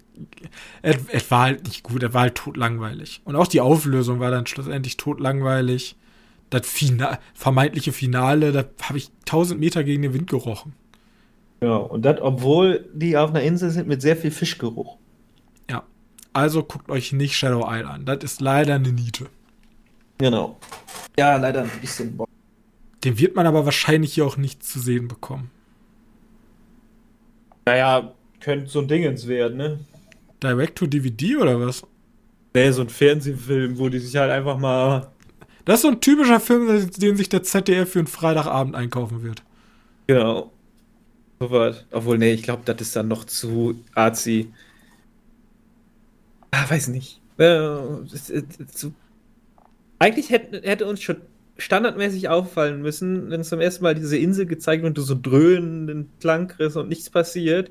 [0.81, 3.21] Es, es war halt nicht gut, er war halt totlangweilig.
[3.25, 5.95] Und auch die Auflösung war dann schlussendlich totlangweilig.
[6.49, 10.73] Das Fina vermeintliche Finale, da habe ich 1000 Meter gegen den Wind gerochen.
[11.61, 14.97] Ja, und das, obwohl die auf einer Insel sind mit sehr viel Fischgeruch.
[15.69, 15.83] Ja.
[16.33, 18.05] Also guckt euch nicht Shadow Isle an.
[18.05, 19.27] Das ist leider eine Niete.
[20.19, 20.57] Genau.
[21.17, 22.29] Ja, leider ein bisschen Bock.
[23.03, 25.49] Den wird man aber wahrscheinlich hier auch nicht zu sehen bekommen.
[27.65, 29.79] Naja, könnte so ein Dingens werden, ne?
[30.43, 31.83] Direct to DVD oder was?
[32.53, 35.11] Nee, so ein Fernsehfilm, wo die sich halt einfach mal.
[35.65, 39.43] Das ist so ein typischer Film, den sich der ZDF für einen Freitagabend einkaufen wird.
[40.07, 40.51] Genau.
[41.39, 41.85] So was.
[41.91, 44.51] Obwohl, nee, ich glaube, das ist dann noch zu arzi.
[46.51, 47.21] Ah, weiß nicht.
[47.37, 47.77] Äh,
[48.73, 48.93] zu...
[49.99, 51.17] Eigentlich hätte, hätte uns schon
[51.57, 56.09] standardmäßig auffallen müssen, wenn zum ersten Mal diese Insel gezeigt wird und du so dröhnenden
[56.19, 57.69] Klang kriegst und nichts passiert.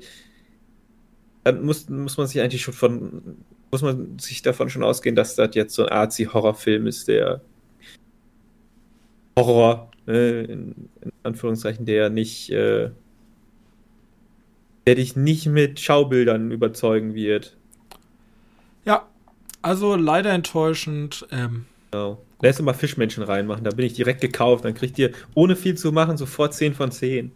[1.43, 3.37] Dann muss, muss man sich eigentlich schon von,
[3.71, 7.41] muss man sich davon schon ausgehen, dass das jetzt so ein Arzi-Horrorfilm ist, der
[9.37, 12.91] Horror, äh, in, in, Anführungszeichen, der nicht, äh,
[14.85, 17.57] der dich nicht mit Schaubildern überzeugen wird.
[18.85, 19.07] Ja,
[19.61, 21.27] also leider enttäuschend.
[21.31, 22.21] Ähm, genau.
[22.41, 24.65] Lass mal Fischmenschen reinmachen, da bin ich direkt gekauft.
[24.65, 27.31] Dann kriegt ihr, ohne viel zu machen, sofort 10 von 10.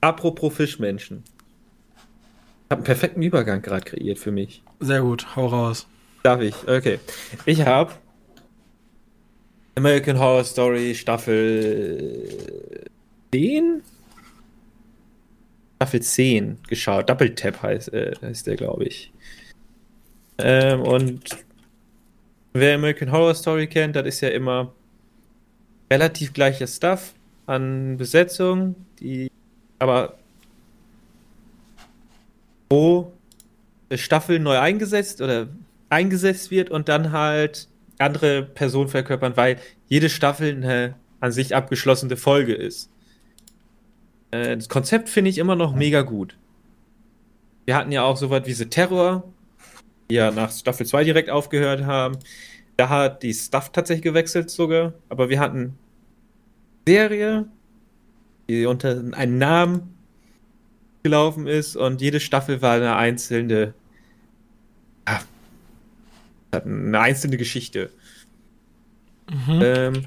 [0.00, 1.24] Apropos Fischmenschen.
[1.24, 4.62] Ich habe einen perfekten Übergang gerade kreiert für mich.
[4.80, 5.86] Sehr gut, hau raus.
[6.22, 6.54] Darf ich?
[6.68, 7.00] Okay.
[7.46, 7.92] Ich habe
[9.74, 12.28] American Horror Story Staffel
[13.32, 13.82] 10?
[15.76, 17.08] Staffel 10 geschaut.
[17.10, 19.12] Double Tap heißt, äh, heißt der, glaube ich.
[20.38, 21.44] Ähm, und
[22.54, 24.72] Wer American Horror Story kennt, das ist ja immer
[25.90, 27.14] relativ gleicher Stuff
[27.46, 29.30] an Besetzung, die
[29.78, 30.16] aber
[32.68, 33.12] pro
[33.94, 35.48] Staffel neu eingesetzt oder
[35.90, 42.16] eingesetzt wird und dann halt andere Personen verkörpern, weil jede Staffel eine an sich abgeschlossene
[42.16, 42.90] Folge ist.
[44.32, 46.36] Äh, das Konzept finde ich immer noch mega gut.
[47.64, 49.22] Wir hatten ja auch so was wie The Terror,
[50.12, 52.18] ja nach Staffel 2 direkt aufgehört haben.
[52.76, 55.78] Da hat die Stuff tatsächlich gewechselt sogar, aber wir hatten
[56.86, 57.46] Serie,
[58.48, 59.94] die unter einem Namen
[61.02, 63.74] gelaufen ist und jede Staffel war eine einzelne
[65.08, 65.20] ja,
[66.52, 67.90] eine einzelne Geschichte.
[69.30, 69.60] Mhm.
[69.62, 70.04] Ähm,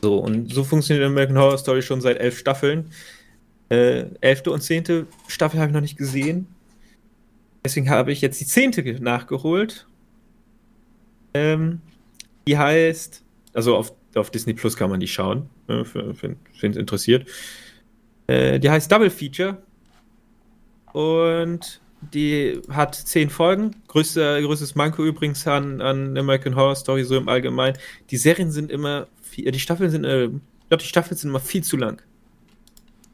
[0.00, 2.90] so, und so funktioniert American Horror Story schon seit elf Staffeln.
[3.68, 6.46] Äh, elfte und zehnte Staffel habe ich noch nicht gesehen.
[7.66, 9.88] Deswegen habe ich jetzt die zehnte nachgeholt.
[11.34, 11.80] Ähm,
[12.46, 17.28] die heißt, also auf, auf Disney Plus kann man die schauen, ne, wenn es interessiert.
[18.28, 19.60] Äh, die heißt Double Feature
[20.92, 21.80] und
[22.14, 23.74] die hat zehn Folgen.
[23.88, 27.76] Größter, größtes Manko übrigens an, an American Horror Story so im Allgemeinen.
[28.10, 30.28] Die Serien sind immer, viel, die Staffeln sind, äh,
[30.70, 32.00] die Staffeln sind immer viel zu lang.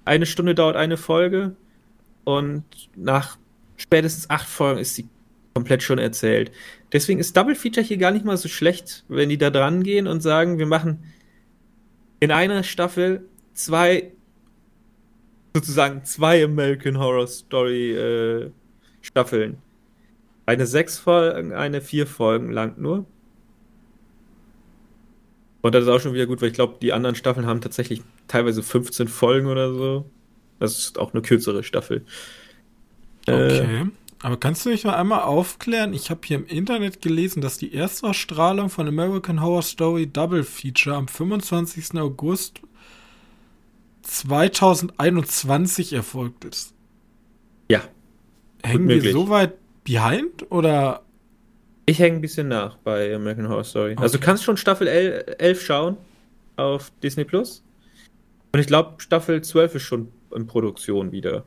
[0.04, 1.56] Eine Stunde dauert eine Folge
[2.24, 3.38] und nach
[3.82, 5.08] spätestens acht Folgen ist sie
[5.54, 6.50] komplett schon erzählt.
[6.92, 10.06] Deswegen ist Double Feature hier gar nicht mal so schlecht, wenn die da dran gehen
[10.06, 11.04] und sagen, wir machen
[12.20, 14.12] in einer Staffel zwei,
[15.54, 18.50] sozusagen zwei American Horror Story äh,
[19.00, 19.58] Staffeln.
[20.46, 23.04] Eine sechs Folgen, eine vier Folgen lang nur.
[25.60, 28.02] Und das ist auch schon wieder gut, weil ich glaube, die anderen Staffeln haben tatsächlich
[28.26, 30.10] teilweise 15 Folgen oder so.
[30.58, 32.04] Das ist auch eine kürzere Staffel.
[33.26, 33.82] Okay.
[33.82, 33.86] Äh,
[34.22, 35.92] aber kannst du mich mal einmal aufklären?
[35.92, 40.94] Ich habe hier im Internet gelesen, dass die Erstausstrahlung von American Horror Story Double Feature
[40.94, 41.98] am 25.
[41.98, 42.60] August
[44.02, 46.72] 2021 erfolgt ist.
[47.68, 47.82] Ja.
[48.62, 49.54] Hängen wir so weit
[49.84, 51.02] behind oder?
[51.86, 53.92] Ich hänge ein bisschen nach bei American Horror Story.
[53.92, 54.02] Okay.
[54.02, 55.96] Also du kannst schon Staffel 11 schauen
[56.56, 57.64] auf Disney Plus.
[58.52, 61.44] Und ich glaube, Staffel 12 ist schon in Produktion wieder.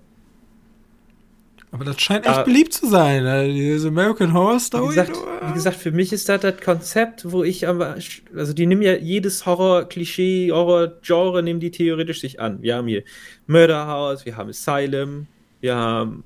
[1.75, 2.43] Aber das scheint echt ja.
[2.43, 3.51] beliebt zu sein, ne?
[3.51, 4.83] diese American Horror Story.
[4.83, 7.97] Wie gesagt, wie gesagt, für mich ist das das Konzept, wo ich aber,
[8.33, 12.61] also die nehmen ja jedes Horror-Klischee, Horror-Genre, nehmen die theoretisch sich an.
[12.61, 13.03] Wir haben hier
[13.47, 15.27] Murder House, wir haben Asylum,
[15.59, 16.23] wir haben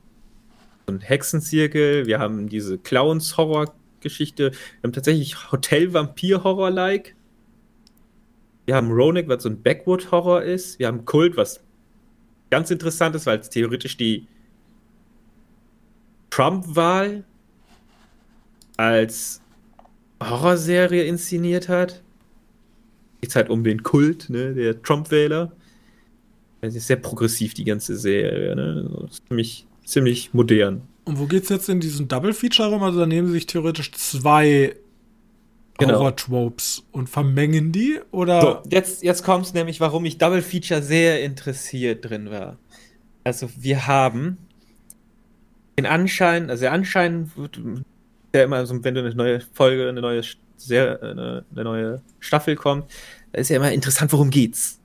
[0.85, 7.15] so einen Hexenzirkel, wir haben diese Clowns-Horror-Geschichte, wir haben tatsächlich Hotel-Vampir-Horror-like.
[8.67, 10.77] Wir haben Ronik, was so ein Backwood-Horror ist.
[10.77, 11.59] Wir haben Kult, was
[12.51, 14.27] ganz interessant ist, weil es theoretisch die
[16.29, 17.23] Trump-Wahl
[18.77, 19.41] als
[20.21, 22.01] Horrorserie inszeniert hat.
[23.21, 25.51] Geht halt um den Kult, ne, der Trump-Wähler.
[26.61, 28.55] Es ist sehr progressiv, die ganze Serie.
[28.55, 29.07] Ne?
[29.27, 30.81] Ziemlich, ziemlich modern.
[31.05, 32.83] Und wo geht's jetzt in diesen Double Feature rum?
[32.83, 34.75] Also da nehmen sie sich theoretisch zwei
[35.77, 35.99] genau.
[35.99, 37.99] Horror-Tropes und vermengen die?
[38.11, 38.41] Oder?
[38.41, 42.57] So, jetzt, jetzt kommt es nämlich, warum ich Double Feature sehr interessiert drin war.
[43.23, 44.37] Also wir haben
[45.79, 47.59] den Anschein, also der Anschein wird
[48.35, 50.21] ja immer so, wenn du eine neue Folge, eine neue,
[50.57, 52.89] sehr, eine, eine neue Staffel kommt,
[53.31, 54.79] ist ja immer interessant, worum geht's.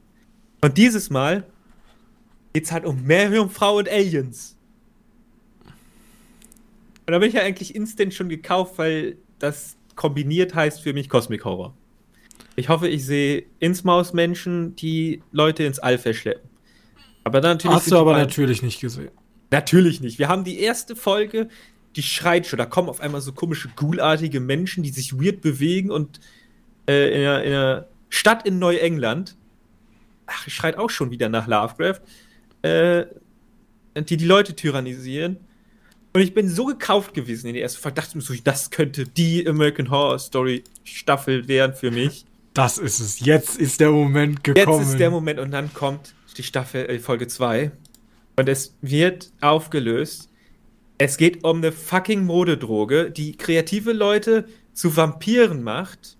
[0.60, 1.44] Und dieses Mal
[2.52, 4.56] geht's halt um Meerjungfrau und Aliens.
[7.06, 11.08] Und da bin ich ja eigentlich instant schon gekauft, weil das kombiniert heißt für mich
[11.08, 11.74] Cosmic Horror.
[12.56, 16.48] Ich hoffe, ich sehe Innsmaus-Menschen, die Leute ins All verschleppen.
[17.24, 17.76] Aber dann natürlich.
[17.76, 19.10] Hast du aber natürlich nicht gesehen.
[19.54, 20.18] Natürlich nicht.
[20.18, 21.48] Wir haben die erste Folge,
[21.94, 22.58] die schreit schon.
[22.58, 26.18] Da kommen auf einmal so komische, ghoulartige Menschen, die sich weird bewegen und
[26.88, 29.36] äh, in, einer, in, einer, Stadt in Neuengland,
[30.26, 32.00] ach, schreit auch schon wieder nach Lovecraft,
[32.62, 33.06] äh,
[33.96, 35.38] die die Leute tyrannisieren.
[36.12, 39.04] Und ich bin so gekauft gewesen in der ersten Folge, dachte mir so, das könnte
[39.04, 42.24] die American Horror Story Staffel werden für mich.
[42.54, 43.20] Das ist es.
[43.20, 44.80] Jetzt ist der Moment gekommen.
[44.80, 47.72] Jetzt ist der Moment und dann kommt die Staffel äh, Folge 2
[48.36, 50.30] und es wird aufgelöst.
[50.98, 56.16] Es geht um eine fucking Modedroge, die kreative Leute zu Vampiren macht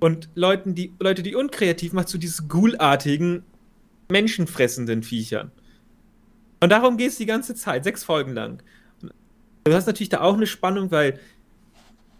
[0.00, 3.44] und Leuten, die, Leute, die unkreativ macht, zu diesen ghoulartigen,
[4.08, 5.52] menschenfressenden Viechern.
[6.60, 8.62] Und darum geht es die ganze Zeit, sechs Folgen lang.
[9.64, 11.18] Du hast natürlich da auch eine Spannung, weil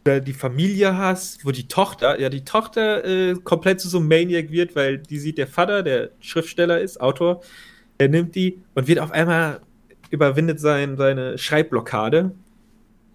[0.04, 4.08] du die Familie hast, wo die Tochter, ja, die Tochter äh, komplett zu so einem
[4.08, 7.42] Maniac wird, weil die sieht, der Vater, der Schriftsteller ist, Autor,
[8.00, 9.60] der nimmt die und wird auf einmal
[10.10, 12.32] überwindet sein, seine Schreibblockade.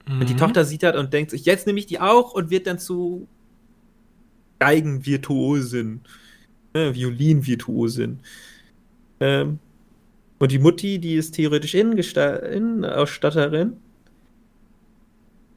[0.07, 0.21] Mhm.
[0.21, 0.37] Und die mhm.
[0.37, 3.27] Tochter sieht das und denkt sich, jetzt nehme ich die auch und wird dann zu
[4.59, 5.99] Geigenvirtuosin,
[6.73, 8.19] ne, Violinvirtuosin.
[9.19, 9.59] Ähm,
[10.39, 13.75] und die Mutti, die ist theoretisch Innenausstatterin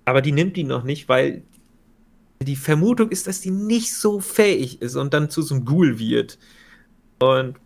[0.09, 1.43] aber die nimmt die noch nicht, weil
[2.41, 5.99] die Vermutung ist, dass die nicht so fähig ist und dann zu so einem Ghoul
[5.99, 6.39] wird.
[7.19, 7.57] Und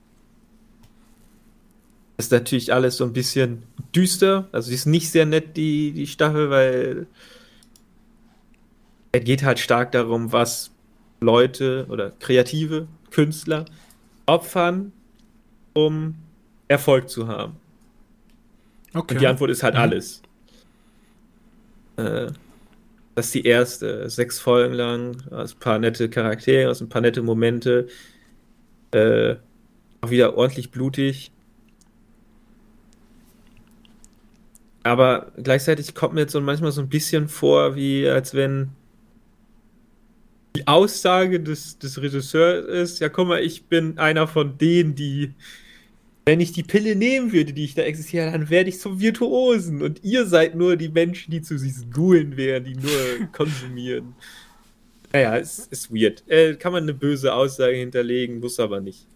[2.25, 3.62] ist natürlich alles so ein bisschen
[3.95, 4.49] düster.
[4.53, 7.07] Also sie ist nicht sehr nett, die, die Staffel, weil
[9.12, 10.70] es geht halt stark darum, was
[11.20, 13.64] Leute oder kreative Künstler
[14.27, 14.93] opfern,
[15.75, 16.14] um
[16.68, 17.57] Erfolg zu haben.
[18.95, 19.14] Okay.
[19.14, 19.81] Und die Antwort ist halt mhm.
[19.81, 20.23] alles.
[21.97, 22.31] Äh,
[23.14, 27.89] das ist die erste, sechs Folgen lang, ein paar nette Charaktere, ein paar nette Momente.
[28.93, 29.37] Äh,
[30.01, 31.31] auch wieder ordentlich blutig.
[34.83, 38.70] Aber gleichzeitig kommt mir jetzt so manchmal so ein bisschen vor, wie als wenn
[40.57, 45.35] die Aussage des, des Regisseurs ist, ja guck mal, ich bin einer von denen, die
[46.24, 49.83] wenn ich die Pille nehmen würde, die ich da existiere, dann werde ich zum Virtuosen.
[49.83, 54.14] Und ihr seid nur die Menschen, die zu diesen Ghoulen wären, die nur konsumieren.
[55.12, 56.22] Naja, es ist weird.
[56.28, 59.07] Äh, kann man eine böse Aussage hinterlegen, muss aber nicht.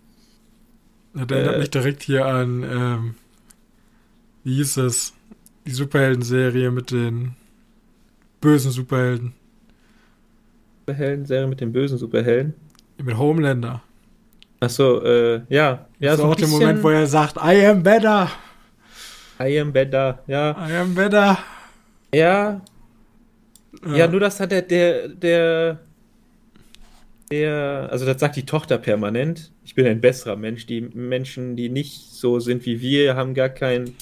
[1.14, 3.14] Das erinnert äh, mich direkt hier an, ähm,
[4.45, 5.14] wie hieß es?
[5.67, 7.35] Die Superhelden-Serie mit den
[8.41, 9.35] bösen Superhelden.
[10.87, 12.55] Superhelden-Serie mit den bösen Superhelden?
[13.03, 13.83] Mit Homelander.
[14.61, 15.87] Achso, äh, ja.
[15.99, 18.31] ja das so ist auch der Moment, wo er sagt, I am better.
[19.41, 20.53] I am better, ja.
[20.69, 21.39] I am better.
[22.14, 22.61] Ja.
[23.85, 25.81] Ja, ja nur das hat der, der, der,
[27.31, 29.51] der, also das sagt die Tochter permanent.
[29.64, 30.67] Ich bin ein besserer Mensch.
[30.67, 33.97] Die Menschen, die nicht so sind wie wir, haben gar keinen.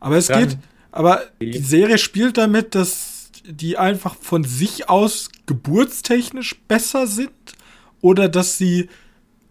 [0.00, 0.58] Aber es geht,
[0.94, 7.32] aber die Serie spielt damit, dass die einfach von sich aus geburtstechnisch besser sind
[8.00, 8.88] oder dass sie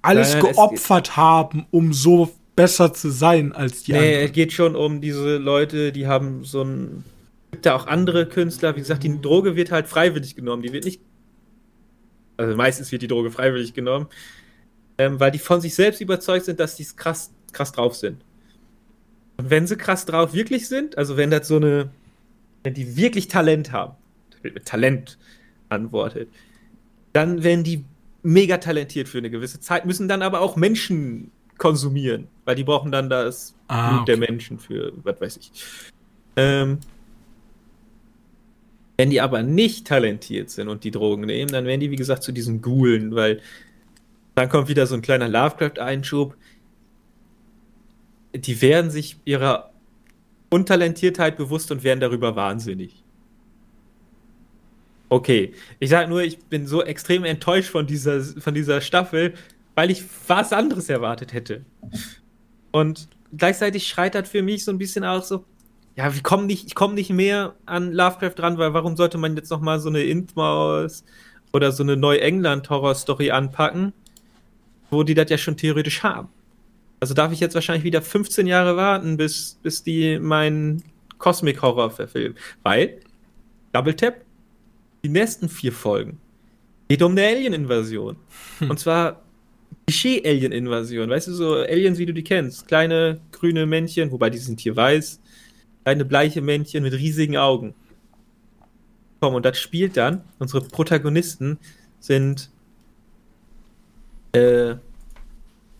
[0.01, 4.15] alles nein, geopfert haben, um so besser zu sein als die nee, anderen.
[4.19, 7.03] Nee, es geht schon um diese Leute, die haben so ein.
[7.51, 10.63] Gibt ja auch andere Künstler, wie gesagt, die Droge wird halt freiwillig genommen.
[10.63, 11.01] Die wird nicht.
[12.37, 14.07] Also meistens wird die Droge freiwillig genommen,
[14.97, 18.23] ähm, weil die von sich selbst überzeugt sind, dass die krass, krass drauf sind.
[19.43, 21.89] Und wenn sie krass drauf wirklich sind, also wenn das so eine.
[22.63, 23.95] Wenn die wirklich Talent haben,
[24.63, 25.17] Talent
[25.67, 26.29] antwortet,
[27.11, 27.83] dann werden die
[28.21, 32.89] mega talentiert für eine gewisse Zeit, müssen dann aber auch Menschen konsumieren, weil die brauchen
[32.89, 34.11] dann das ah, Blut okay.
[34.13, 35.51] der Menschen für, was weiß ich.
[36.37, 36.77] Ähm,
[38.95, 42.23] wenn die aber nicht talentiert sind und die Drogen nehmen, dann werden die, wie gesagt,
[42.23, 43.41] zu diesen Ghoulen, weil
[44.35, 46.37] dann kommt wieder so ein kleiner Lovecraft-Einschub.
[48.33, 49.71] Die werden sich ihrer
[50.49, 53.03] Untalentiertheit bewusst und werden darüber wahnsinnig.
[55.09, 59.35] Okay, ich sage nur, ich bin so extrem enttäuscht von dieser, von dieser Staffel,
[59.75, 61.65] weil ich was anderes erwartet hätte.
[62.71, 63.07] Und
[63.37, 65.45] gleichzeitig schreit das für mich so ein bisschen auch so,
[65.95, 69.35] ja, ich komme nicht, ich komme nicht mehr an Lovecraft dran, weil warum sollte man
[69.35, 71.03] jetzt noch mal so eine Intmaus
[71.51, 73.93] oder so eine Neuengland-Horror-Story anpacken,
[74.89, 76.29] wo die das ja schon theoretisch haben?
[77.03, 80.81] Also darf ich jetzt wahrscheinlich wieder 15 Jahre warten, bis, bis die meinen
[81.17, 82.37] Cosmic-Horror verfilmen.
[82.63, 83.01] Weil,
[83.73, 84.21] Double Tap,
[85.03, 86.17] die nächsten vier Folgen
[86.87, 88.15] geht um eine Alien-Invasion.
[88.59, 88.69] Hm.
[88.69, 89.21] Und zwar
[89.85, 91.09] Klischee-Alien-Invasion.
[91.09, 92.69] Weißt du, so Aliens, wie du die kennst.
[92.69, 95.19] Kleine grüne Männchen, wobei die sind hier weiß
[95.83, 97.75] kleine bleiche Männchen mit riesigen Augen.
[99.19, 101.59] Komm, und das spielt dann, unsere Protagonisten
[101.99, 102.49] sind
[104.31, 104.75] äh,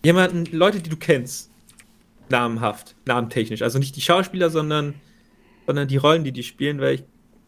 [0.03, 1.49] jemanden, Leute, die du kennst,
[2.29, 3.61] namenhaft, namentechnisch.
[3.61, 4.95] Also nicht die Schauspieler, sondern,
[5.65, 7.03] sondern die Rollen, die die spielen, weil ich,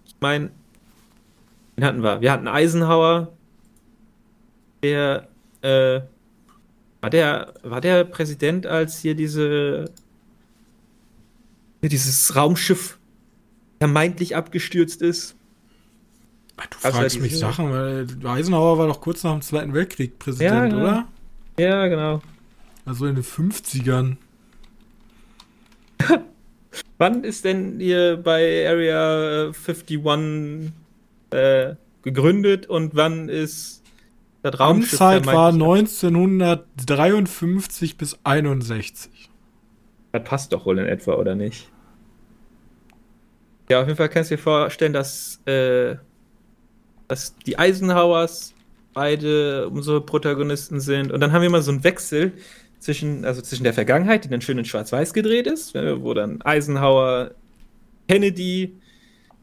[0.06, 0.52] ich meine,
[1.76, 2.22] wen hatten wir?
[2.22, 3.34] Wir hatten Eisenhower,
[4.84, 5.28] der,
[5.62, 6.02] äh,
[7.02, 9.92] war der, war der Präsident, als hier diese
[11.90, 12.98] dieses Raumschiff
[13.80, 15.36] vermeintlich abgestürzt ist.
[16.58, 20.66] Du fragst mich Sachen, weil Eisenhower war doch kurz nach dem Zweiten Weltkrieg Präsident, ja,
[20.68, 20.82] genau.
[20.82, 21.08] oder?
[21.60, 22.22] Ja, genau.
[22.86, 24.18] Also in den 50ern.
[26.98, 30.02] Wann ist denn hier bei Area 51
[31.32, 33.82] äh, gegründet und wann ist
[34.44, 35.02] das Raumschiff?
[35.02, 39.32] Amtszeit war 1953 bis 61.
[40.12, 41.70] Das passt doch wohl in etwa, oder nicht?
[43.70, 45.96] Ja, auf jeden Fall kannst du dir vorstellen, dass, äh,
[47.08, 48.54] dass die Eisenhowers
[48.94, 51.12] beide unsere Protagonisten sind.
[51.12, 52.34] Und dann haben wir mal so einen Wechsel
[52.80, 57.32] zwischen, also zwischen der Vergangenheit, die dann schön in Schwarz-Weiß gedreht ist, wo dann Eisenhower,
[58.08, 58.76] Kennedy,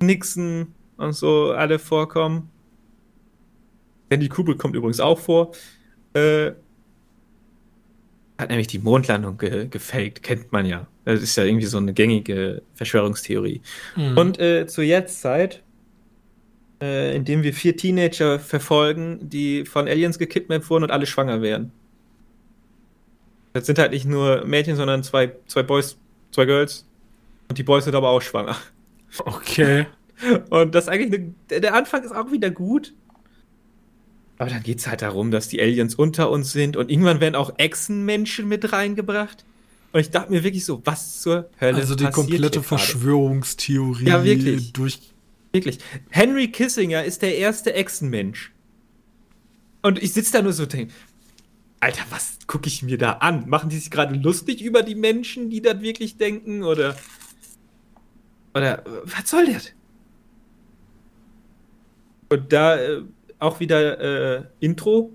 [0.01, 2.51] Nixon und so alle vorkommen.
[4.11, 5.53] Andy Kubrick kommt übrigens auch vor.
[6.14, 6.53] Äh,
[8.39, 10.87] hat nämlich die Mondlandung ge gefaked, kennt man ja.
[11.05, 13.62] Das ist ja irgendwie so eine gängige Verschwörungstheorie.
[13.97, 14.18] Mhm.
[14.18, 15.62] Und äh, zur Jetztzeit,
[16.80, 21.72] äh, indem wir vier Teenager verfolgen, die von Aliens gekidnappt wurden und alle schwanger werden.
[23.53, 25.98] Das sind halt nicht nur Mädchen, sondern zwei, zwei Boys,
[26.30, 26.86] zwei Girls.
[27.48, 28.57] Und die Boys sind aber auch schwanger.
[29.18, 29.86] Okay.
[30.50, 32.94] Und das eigentlich eine, der Anfang ist auch wieder gut.
[34.38, 37.36] Aber dann geht es halt darum, dass die Aliens unter uns sind und irgendwann werden
[37.36, 39.44] auch Echsenmenschen mit reingebracht.
[39.92, 44.72] Und ich dachte mir wirklich so, was zur Hölle Also die komplette Verschwörungstheorie ja, wirklich.
[44.72, 44.98] durch.
[45.53, 45.78] Wirklich.
[46.09, 48.53] Henry Kissinger ist der erste Echsenmensch.
[49.82, 50.94] Und ich sitze da nur so und denke,
[51.83, 53.49] Alter, was gucke ich mir da an?
[53.49, 56.62] Machen die sich gerade lustig über die Menschen, die das wirklich denken?
[56.62, 56.95] Oder.
[58.55, 59.72] Oder was soll das?
[62.28, 63.03] Und da äh,
[63.41, 65.12] auch wieder äh, Intro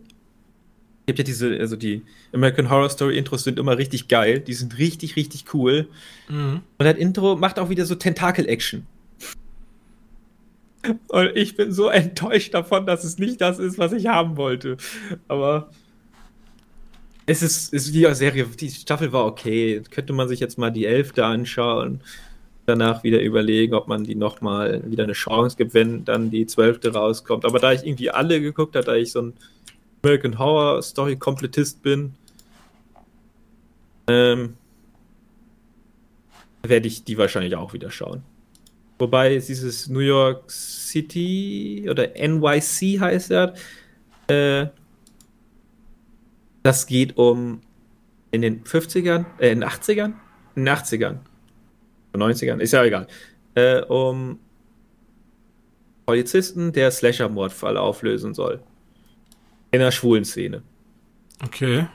[1.06, 2.04] gibt ja diese, also die
[2.34, 4.42] American Horror Story Intros sind immer richtig geil.
[4.42, 5.88] Die sind richtig, richtig cool.
[6.28, 6.64] Mhm.
[6.78, 8.86] Und das Intro macht auch wieder so Tentakel-Action.
[11.08, 14.76] Und ich bin so enttäuscht davon, dass es nicht das ist, was ich haben wollte.
[15.30, 15.70] Aber
[17.28, 19.84] es ist, ist die Serie, die Staffel war okay.
[19.92, 22.02] Könnte man sich jetzt mal die Elfte anschauen.
[22.66, 26.94] Danach wieder überlegen, ob man die nochmal wieder eine Chance gibt, wenn dann die Zwölfte
[26.94, 27.46] rauskommt.
[27.46, 29.34] Aber da ich irgendwie alle geguckt habe, da ich so ein
[30.04, 32.16] American Horror Story Komplettist bin,
[34.08, 34.54] ähm,
[36.64, 38.24] werde ich die wahrscheinlich auch wieder schauen.
[39.00, 43.54] Wobei dieses New York City oder NYC heißt er,
[44.28, 44.68] äh,
[46.68, 47.62] das geht um
[48.32, 50.14] in den 50ern, äh, in den 80ern?
[50.56, 51.20] In den 80ern.
[52.14, 53.08] 90ern, ist ja egal.
[53.56, 54.40] Äh, um
[56.06, 58.62] Polizisten, der Slasher-Mordfall auflösen soll.
[59.72, 60.62] In der schwulen Szene.
[61.42, 61.88] Okay.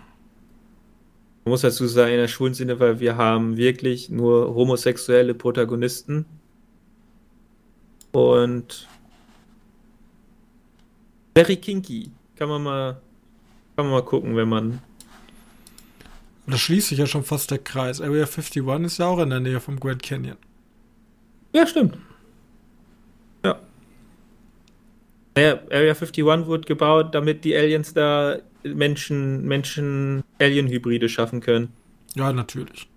[1.45, 6.25] Man muss dazu sagen, in der schwulen Szene, weil wir haben wirklich nur homosexuelle Protagonisten.
[8.12, 8.89] Und
[11.35, 12.11] very kinky.
[12.37, 13.03] Kann man mal,
[13.77, 14.81] kann man mal gucken, wenn man.
[16.47, 18.01] Da schließt sich ja schon fast der Kreis.
[18.01, 20.37] Area 51 ist ja auch in der Nähe vom Grand Canyon.
[21.55, 21.97] Ja, stimmt.
[25.35, 31.73] Naja, Area 51 wurde gebaut, damit die Aliens da Menschen, Menschen-Alien-Hybride schaffen können.
[32.14, 32.89] Ja, natürlich.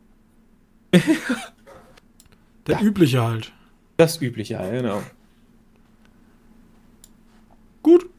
[2.68, 2.82] Der ja.
[2.82, 3.54] übliche halt.
[3.98, 5.02] Das übliche halt, genau.
[7.84, 8.10] Gut.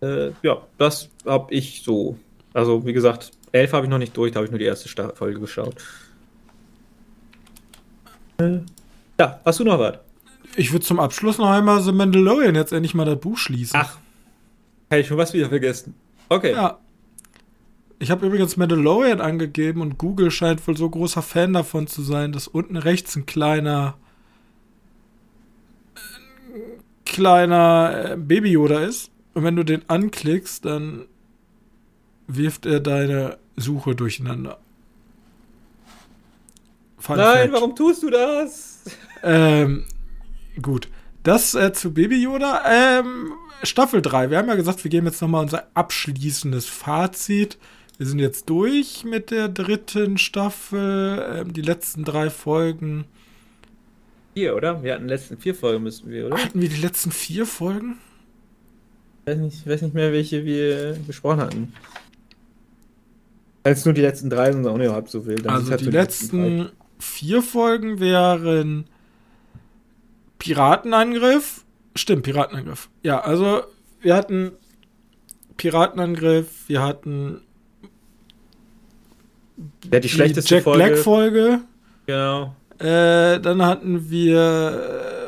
[0.00, 2.16] Äh, ja, das hab ich so.
[2.54, 4.88] Also, wie gesagt, elf habe ich noch nicht durch, da habe ich nur die erste
[5.14, 5.74] Folge geschaut.
[8.38, 8.60] Äh,
[9.18, 9.98] ja, hast du noch was?
[10.56, 13.78] Ich würde zum Abschluss noch einmal The Mandalorian jetzt endlich mal das Buch schließen.
[13.80, 13.98] Ach,
[14.90, 15.94] hätte ich schon was wieder vergessen.
[16.28, 16.52] Okay.
[16.52, 16.78] Ja.
[18.00, 22.32] Ich habe übrigens Mandalorian angegeben und Google scheint wohl so großer Fan davon zu sein,
[22.32, 23.96] dass unten rechts ein kleiner
[27.04, 29.10] kleiner äh, Baby Yoda ist.
[29.38, 31.06] Und wenn du den anklickst, dann
[32.26, 34.58] wirft er deine Suche durcheinander.
[36.98, 37.52] Fun Nein, Fact.
[37.52, 38.82] warum tust du das?
[39.22, 39.84] Ähm,
[40.60, 40.88] gut.
[41.22, 42.64] Das äh, zu Baby Yoda.
[42.66, 43.30] Ähm,
[43.62, 44.30] Staffel 3.
[44.30, 47.58] Wir haben ja gesagt, wir geben jetzt nochmal unser abschließendes Fazit.
[47.96, 51.24] Wir sind jetzt durch mit der dritten Staffel.
[51.32, 53.04] Ähm, die letzten drei Folgen.
[54.34, 54.82] Vier, oder?
[54.82, 56.42] Wir hatten die letzten vier Folgen, müssten wir, oder?
[56.42, 57.98] Hatten wir die letzten vier Folgen?
[59.28, 61.72] Ich weiß nicht, ich weiß nicht mehr, welche wir besprochen hatten.
[63.62, 65.46] Als nur die letzten drei sind auch nicht halb so wild.
[65.46, 68.86] also halt die, letzten, letzten vier Folgen wären
[70.38, 71.64] Piratenangriff.
[71.94, 72.88] Stimmt, Piratenangriff.
[73.02, 73.64] Ja, also
[74.00, 74.52] wir hatten
[75.58, 77.42] Piratenangriff, wir hatten
[79.92, 80.84] ja, die schlechteste Jack Folge.
[80.84, 81.60] Black Folge.
[82.06, 82.54] Genau.
[82.78, 85.27] Äh, dann hatten wir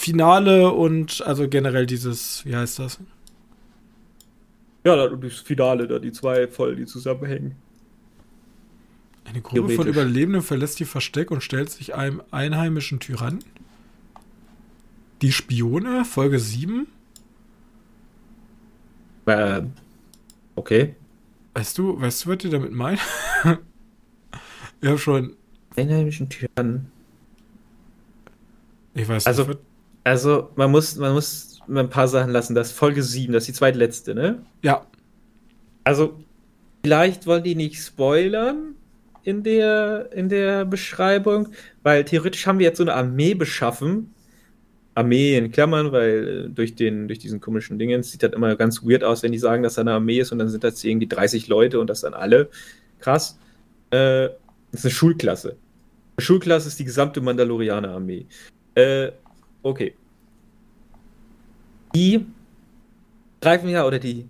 [0.00, 2.98] Finale und also generell dieses, wie heißt das?
[4.82, 7.54] Ja, das Finale, da die zwei voll, die zusammenhängen.
[9.26, 13.44] Eine Gruppe von Überlebenden verlässt ihr Versteck und stellt sich einem einheimischen Tyrannen.
[15.20, 16.86] Die Spione, Folge 7.
[19.26, 19.62] Äh,
[20.56, 20.94] okay.
[21.52, 23.00] Weißt du, weißt du, was ihr damit meint?
[24.80, 25.36] ich habe schon.
[25.76, 26.90] Einheimischen Tyrannen.
[28.94, 29.58] Ich weiß also, nicht.
[30.04, 32.54] Also, man muss, man muss ein paar Sachen lassen.
[32.54, 34.42] Das ist Folge 7, das ist die zweitletzte, ne?
[34.62, 34.86] Ja.
[35.84, 36.18] Also,
[36.82, 38.74] vielleicht wollen die nicht spoilern,
[39.22, 41.48] in der, in der Beschreibung,
[41.82, 44.14] weil theoretisch haben wir jetzt so eine Armee beschaffen.
[44.94, 48.82] Armee in Klammern, weil äh, durch, den, durch diesen komischen Dingen sieht das immer ganz
[48.82, 51.06] weird aus, wenn die sagen, dass da eine Armee ist und dann sind das irgendwie
[51.06, 52.48] 30 Leute und das dann alle.
[52.98, 53.38] Krass.
[53.90, 54.30] Äh,
[54.72, 55.56] das ist eine Schulklasse.
[56.16, 58.26] Eine Schulklasse ist die gesamte Mandalorianer-Armee.
[58.74, 59.12] Äh,
[59.62, 59.94] okay.
[61.94, 62.26] Die
[63.40, 64.28] greifen ja, oder die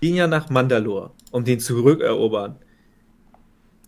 [0.00, 2.56] gehen ja nach Mandalore, um den zurückerobern.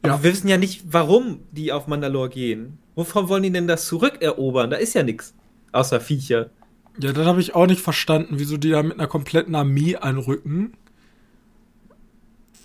[0.05, 0.15] Ja.
[0.15, 2.79] Aber wir wissen ja nicht, warum die auf Mandalore gehen.
[2.95, 4.71] Wovon wollen die denn das zurückerobern?
[4.71, 5.35] Da ist ja nichts.
[5.73, 6.51] Außer Viecher.
[7.01, 10.73] Ja, das habe ich auch nicht verstanden, wieso die da mit einer kompletten Armee anrücken.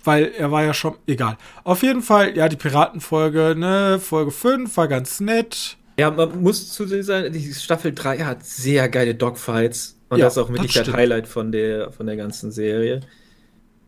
[0.02, 0.96] Weil er war ja schon.
[1.06, 1.38] Egal.
[1.62, 5.76] Auf jeden Fall, ja, die Piratenfolge, ne, Folge 5 war ganz nett.
[5.98, 9.96] Ja, man muss zu sehen sein, die Staffel 3 hat sehr geile Dogfights.
[10.08, 13.00] Und ja, das ist auch wirklich das Highlight von der, von der ganzen Serie.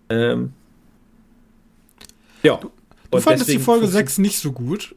[0.08, 0.52] Ähm,
[2.42, 2.56] ja.
[2.56, 2.70] Du,
[3.10, 4.94] Du fandest die Folge 6 nicht so gut.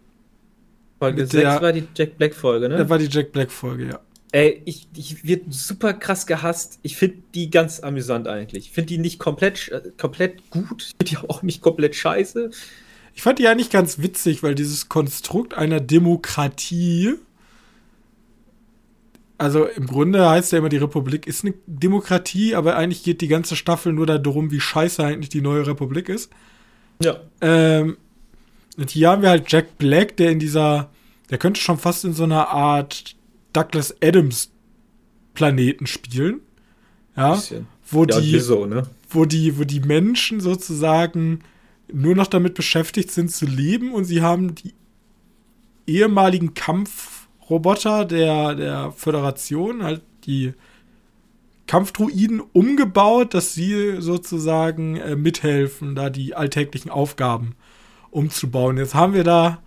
[1.00, 2.78] Folge 6 der, war die Jack Black Folge, ne?
[2.78, 4.00] Das war die Jack Black Folge, ja.
[4.32, 6.80] Ey, ich, ich wird super krass gehasst.
[6.84, 8.66] Ich finde die ganz amüsant eigentlich.
[8.66, 10.84] Ich finde die nicht komplett, äh, komplett gut.
[10.84, 12.52] Ich finde die auch nicht komplett scheiße.
[13.20, 17.16] Ich fand die eigentlich ganz witzig, weil dieses Konstrukt einer Demokratie,
[19.38, 23.28] also im Grunde heißt ja immer, die Republik ist eine Demokratie, aber eigentlich geht die
[23.28, 26.32] ganze Staffel nur darum, wie scheiße eigentlich die neue Republik ist.
[27.04, 27.20] Ja.
[27.42, 27.98] Ähm,
[28.78, 30.90] und hier haben wir halt Jack Black, der in dieser,
[31.30, 33.18] der könnte schon fast in so einer Art
[33.52, 34.50] Douglas Adams
[35.34, 36.40] Planeten spielen.
[37.18, 37.34] Ja.
[37.34, 37.68] Bisschen.
[37.86, 38.84] Wo ja, die, so, ne?
[39.10, 41.42] wo die, wo die Menschen sozusagen
[41.94, 44.74] nur noch damit beschäftigt sind zu leben und sie haben die
[45.88, 50.54] ehemaligen Kampfroboter der, der Föderation, halt die
[51.68, 57.56] Kampfdruiden umgebaut, dass sie sozusagen äh, mithelfen, da die alltäglichen Aufgaben
[58.12, 58.78] umzubauen.
[58.78, 59.60] Jetzt haben wir da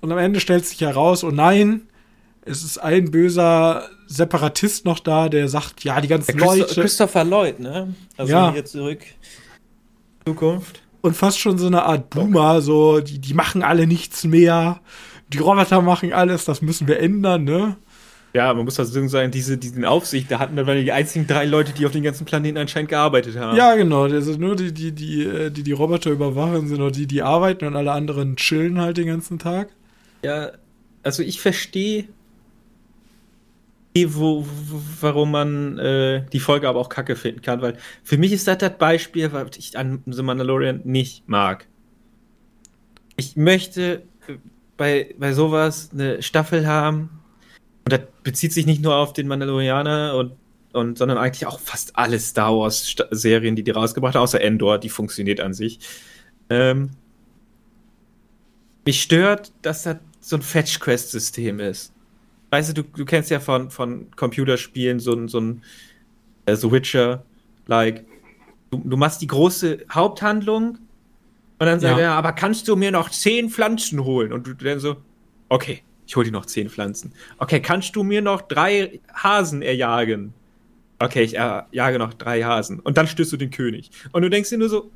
[0.00, 1.82] und am Ende stellt sich heraus, oh nein,
[2.42, 6.80] es ist ein böser Separatist noch da, der sagt, ja, die ganzen Christo Leute.
[6.80, 7.94] Christopher Lloyd, ne?
[8.16, 8.52] Also ja.
[8.52, 9.00] hier zurück.
[10.26, 10.82] Zukunft.
[11.02, 14.80] Und fast schon so eine Art Boomer, so, die, die machen alle nichts mehr.
[15.28, 17.76] Die Roboter machen alles, das müssen wir ändern, ne?
[18.32, 21.72] Ja, man muss dazu sagen, diese, diesen Aufsicht, da hatten wir die einzigen drei Leute,
[21.72, 23.56] die auf den ganzen Planeten anscheinend gearbeitet haben.
[23.56, 24.04] Ja, genau.
[24.04, 27.66] Also nur die, die, die, äh, die, die Roboter überwachen, sind nur die, die arbeiten
[27.66, 29.70] und alle anderen chillen halt den ganzen Tag.
[30.22, 30.52] Ja,
[31.02, 32.04] also ich verstehe,
[33.94, 34.46] wo,
[35.00, 38.58] warum man äh, die Folge aber auch kacke finden kann, weil für mich ist das
[38.58, 41.66] das Beispiel, was ich an The Mandalorian nicht mag.
[43.16, 44.02] Ich möchte
[44.76, 47.20] bei, bei sowas eine Staffel haben,
[47.84, 50.32] und das bezieht sich nicht nur auf den Mandalorianer und,
[50.72, 54.78] und sondern eigentlich auch fast alle Star Wars Serien, die die rausgebracht haben, außer Endor,
[54.78, 55.80] die funktioniert an sich.
[56.48, 56.90] Ähm,
[58.86, 61.92] mich stört, dass das so ein Fetch-Quest-System ist.
[62.50, 65.62] Weißt du, du, du kennst ja von, von Computerspielen so ein, so ein
[66.46, 68.04] äh, so Witcher-like.
[68.70, 70.78] du, du machst die große Haupthandlung
[71.58, 72.04] und dann sagt Ja.
[72.04, 74.32] er, aber kannst du mir noch zehn Pflanzen holen?
[74.32, 74.96] Und du dann so,
[75.48, 77.12] okay, ich hol dir noch zehn Pflanzen.
[77.38, 80.32] Okay, kannst du mir noch drei Hasen erjagen?
[80.98, 82.80] Okay, ich erjage noch drei Hasen.
[82.80, 83.90] Und dann stößt du den König.
[84.12, 84.90] Und du denkst dir nur so,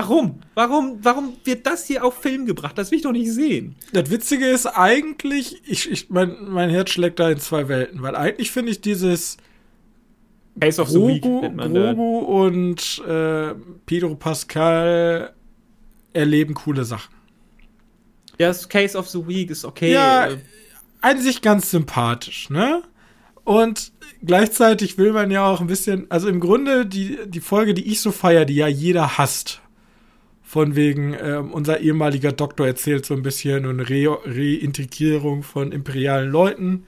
[0.00, 0.40] warum?
[0.54, 2.76] Warum, warum wird das hier auf Film gebracht?
[2.78, 3.76] Das will ich doch nicht sehen.
[3.92, 8.16] Das Witzige ist eigentlich, ich, ich, mein, mein Herz schlägt da in zwei Welten, weil
[8.16, 9.36] eigentlich finde ich dieses
[10.60, 11.50] Case of the Week Grogu.
[11.56, 13.54] Grogu und äh,
[13.86, 15.34] Pedro Pascal
[16.12, 17.14] erleben coole Sachen.
[18.38, 19.92] Ja, das Case of the Week ist okay.
[19.92, 20.38] Ja, Äh,
[21.02, 22.82] an sich ganz sympathisch, ne?
[23.44, 23.92] Und
[24.22, 28.00] gleichzeitig will man ja auch ein bisschen, also im Grunde die, die Folge, die ich
[28.00, 29.60] so feier, die ja jeder hasst.
[30.50, 36.28] Von wegen, ähm, unser ehemaliger Doktor erzählt so ein bisschen und Re Reintegrierung von imperialen
[36.28, 36.86] Leuten.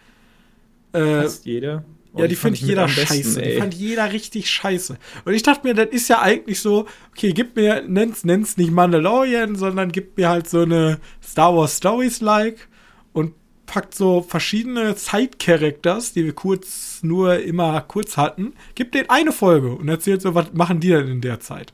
[0.92, 1.84] Äh, fast jeder.
[2.12, 3.40] Oh, ja, die, fand findet ich mit jeder besten, scheiße.
[3.40, 3.58] Die ey.
[3.60, 4.98] fand jeder richtig scheiße.
[5.24, 8.72] Und ich dachte mir, das ist ja eigentlich so, okay, gib mir, nenn's, nenn's nicht
[8.72, 12.66] Mandalorian, sondern gib mir halt so eine Star Wars Stories like
[13.12, 13.32] und
[13.66, 19.70] packt so verschiedene Side-Characters, die wir kurz, nur immer kurz hatten, gib denen eine Folge
[19.70, 21.72] und erzählt so, was machen die denn in der Zeit?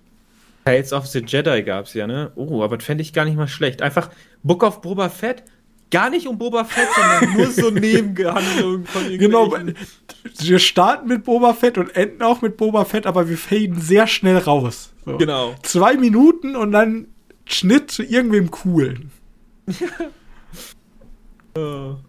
[0.69, 2.31] Tales of the Jedi gab's ja, ne?
[2.35, 3.81] Oh, aber das fände ich gar nicht mal schlecht.
[3.81, 4.11] Einfach
[4.43, 5.43] Book of Boba Fett,
[5.91, 9.55] gar nicht um Boba Fett, sondern nur so Nebengehandlungen von Genau,
[10.41, 14.07] wir starten mit Boba Fett und enden auch mit Boba Fett, aber wir faden sehr
[14.07, 14.93] schnell raus.
[15.07, 15.16] So.
[15.16, 15.55] Genau.
[15.62, 17.09] zwei Minuten und dann
[17.47, 19.11] Schnitt zu irgendwem coolen.
[21.57, 21.95] Oh.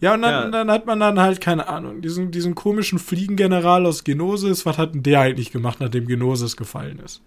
[0.00, 0.50] Ja, und dann, Ja.
[0.50, 4.94] dann hat man dann halt, keine Ahnung, diesen, diesen komischen Fliegengeneral aus Genosis, was hat
[4.94, 7.20] denn der eigentlich gemacht, nachdem Genosis gefallen ist?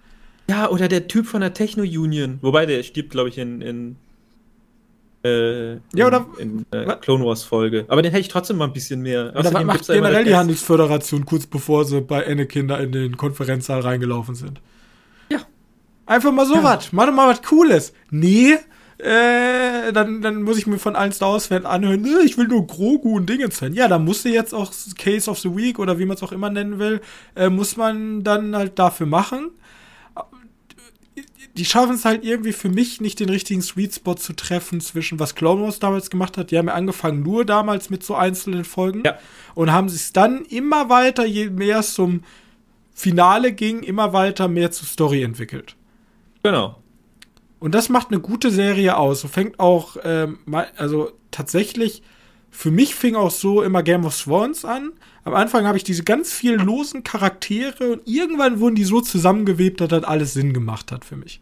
[0.49, 2.39] Ja, oder der Typ von der Techno Union.
[2.41, 3.95] Wobei, der stirbt, glaube ich, in, in
[5.23, 7.85] äh, Ja, oder- in, in äh, Clone Wars Folge.
[7.87, 9.25] Aber den hätte ich trotzdem mal ein bisschen mehr.
[9.31, 13.17] Oder was Außerdem macht generell die Handelsföderation kurz bevor sie bei Anakin da in den
[13.17, 14.59] Konferenzsaal reingelaufen sind?
[15.29, 15.39] Ja.
[16.05, 16.63] Einfach mal so Ja.
[16.63, 16.91] was.
[16.91, 17.93] Mach doch mal was Cooles.
[18.09, 18.57] Nee,
[18.97, 22.67] äh, dann, dann muss ich mir von allen Star Wars-Fans anhören, nee, ich will nur
[22.67, 23.73] Grogu und Dingens sein.
[23.73, 26.31] Ja, dann musst du jetzt auch Case of the Week oder wie man es auch
[26.31, 27.01] immer nennen will,
[27.35, 29.51] äh, muss man dann halt dafür machen.
[31.57, 35.19] Die schaffen es halt irgendwie für mich nicht den richtigen Sweet Spot zu treffen zwischen
[35.19, 36.51] was Clone Wars damals gemacht hat.
[36.51, 39.17] Die haben ja angefangen nur damals mit so einzelnen Folgen Ja.
[39.53, 42.23] und haben sich dann immer weiter, je mehr es zum
[42.93, 45.75] Finale ging, immer weiter mehr zur Story entwickelt.
[46.43, 46.77] Genau.
[47.59, 49.21] Und das macht eine gute Serie aus.
[49.21, 50.39] So fängt auch, ähm,
[50.77, 52.01] also tatsächlich,
[52.49, 54.93] für mich fing auch so immer Game of Thrones an.
[55.23, 59.79] Am Anfang habe ich diese ganz vielen losen Charaktere und irgendwann wurden die so zusammengewebt,
[59.79, 61.41] dass das alles Sinn gemacht hat für mich.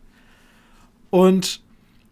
[1.09, 1.61] Und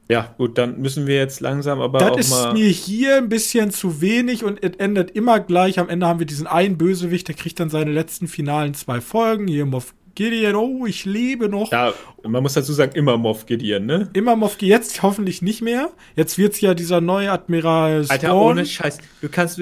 [0.09, 2.53] Ja, gut, dann müssen wir jetzt langsam aber das auch ist mal.
[2.53, 5.79] mir hier ein bisschen zu wenig und es endet immer gleich.
[5.79, 9.47] Am Ende haben wir diesen einen Bösewicht, der kriegt dann seine letzten finalen zwei Folgen.
[9.47, 11.71] Hier Moff Gideon, oh, ich lebe noch.
[11.71, 11.93] ja,
[12.23, 14.09] man muss dazu sagen, immer Moff Gideon, ne?
[14.13, 15.91] Immer Moff Gideon, jetzt hoffentlich nicht mehr.
[16.15, 18.51] Jetzt wird's ja dieser neue Admiral Alter, Thrawn.
[18.53, 18.97] ohne Scheiß.
[19.21, 19.61] Du kannst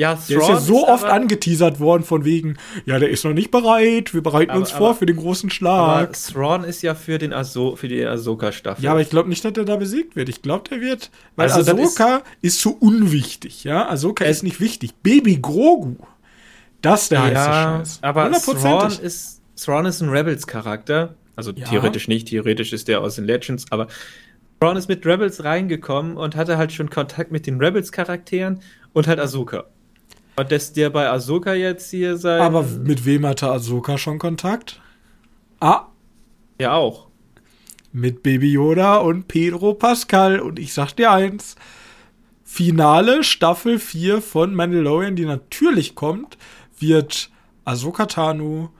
[0.00, 3.22] Ja, Der ist ja Thrawn so oft aber- angeteasert worden von wegen, ja, der ist
[3.24, 6.12] noch nicht bereit, wir bereiten Aber- uns vor aber- für den großen Aber Schlag.
[6.14, 8.82] Thrawn ist ja für, den Ahso für die Ahsoka-Staffel.
[8.82, 10.30] Ja, aber ich glaube nicht, dass er da besiegt wird.
[10.30, 13.88] Ich glaube, der wird, weil Also, Ahsoka ist, so unwichtig, ja.
[13.90, 14.94] Ahsoka Es- ist nicht wichtig.
[15.02, 15.96] Baby Grogu,
[16.80, 17.98] das ist der heiße ja, Scheiß.
[18.00, 21.14] aber Thrawn ist, Thrawn ist ein Rebels-Charakter.
[21.36, 21.66] Also Ja.
[21.66, 23.86] theoretisch nicht, theoretisch ist der aus den Legends, aber
[24.60, 28.60] Thrawn ist mit Rebels reingekommen und hatte halt schon Kontakt mit den Rebels-Charakteren
[28.94, 29.64] und halt Ahsoka.
[30.40, 32.40] Und dass der bei Ahsoka jetzt hier sein.
[32.40, 34.80] Aber mit wem hatte Ahsoka schon Kontakt?
[35.60, 35.86] Ah,
[36.58, 37.08] Ja, auch.
[37.92, 40.40] mit Baby Yoda und Pedro Pascal.
[40.40, 41.56] Und ich sag dir eins:
[42.44, 46.38] Finale Staffel 4 von Mandalorian, die natürlich kommt,
[46.78, 47.30] wird
[47.64, 48.70] Ahsoka Tano,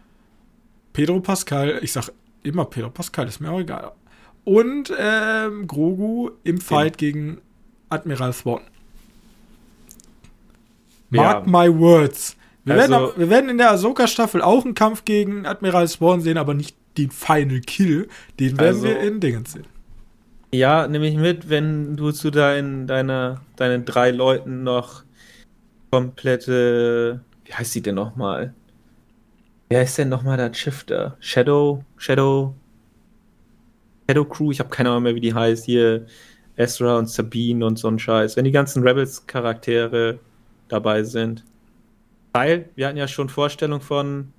[0.92, 2.10] Pedro Pascal, ich sag
[2.42, 3.92] immer Pedro Pascal, ist mir auch egal.
[4.44, 7.40] Und ähm, Grogu im Fight gegen
[7.90, 8.62] Admiral Thrawn.
[11.10, 11.50] Mark Ja.
[11.50, 12.36] my words.
[12.64, 16.38] Wir, Also- werden, wir werden in der Ahsoka-Staffel auch einen Kampf gegen Admiral Thrawn sehen,
[16.38, 18.08] aber nicht den Final Kill.
[18.38, 19.66] Den werden Also- wir in Dingens sehen.
[20.52, 25.04] Ja, nehme ich mit, wenn du zu deinen, deiner, deinen drei Leuten noch
[25.92, 28.52] komplette, wie heißt die denn nochmal?
[29.68, 31.16] Wer ist denn nochmal das Schiff da?
[31.20, 32.54] Shadow, Shadow,
[34.08, 36.06] Shadow Crew, ich habe keine Ahnung mehr, wie die heißt, hier
[36.56, 38.36] Ezra und Sabine und so ein Scheiß.
[38.36, 40.18] Wenn die ganzen Rebels-Charaktere
[40.70, 41.44] dabei sind.
[42.32, 44.32] Weil, wir hatten ja schon Vorstellung von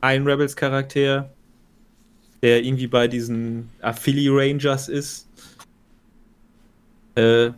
[0.00, 1.30] einem Rebels-Charakter,
[2.42, 5.28] der irgendwie bei diesen Affili Rangers ist.
[7.14, 7.52] Äh,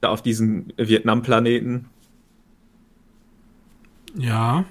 [0.00, 1.86] da auf diesen Vietnam-Planeten.
[4.16, 4.64] Ja.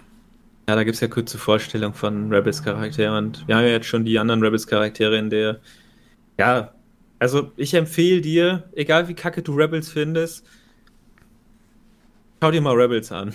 [0.69, 4.05] Ja, da gibt es ja kurze Vorstellung von Rebels-Charakteren und wir haben ja jetzt schon
[4.05, 5.59] die anderen Rebels-Charaktere in der.
[6.37, 6.73] Ja,
[7.19, 10.45] also ich empfehle dir, egal wie kacke du Rebels findest,
[12.43, 13.33] schau dir mal Rebels an.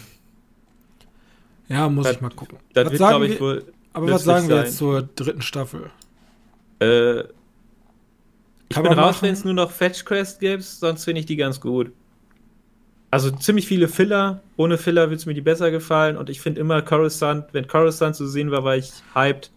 [1.69, 2.59] Ja, muss das, ich mal gucken.
[2.75, 3.65] Das was wird, glaube ich, wohl.
[3.95, 4.65] Aber was sagen wir sein.
[4.67, 5.91] jetzt zur dritten Staffel?
[6.81, 7.25] Äh, ich
[8.75, 11.59] Kann bin raus, wenn es nur noch Fetch Quest gibt, sonst finde ich die ganz
[11.59, 11.91] gut.
[13.11, 14.43] Also ziemlich viele Filler.
[14.59, 16.19] Ohne Filler würde es mir die besser gefallen.
[16.19, 19.51] Und ich finde immer Coruscant, wenn Coruscant zu sehen war, war ich hyped.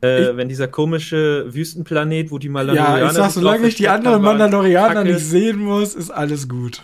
[0.00, 2.98] Äh, wenn dieser komische Wüstenplanet, wo die Mandalorianer.
[3.00, 6.82] Ja, ich sag, solange ich die anderen Mandalorianer nicht sehen muss, ist alles gut.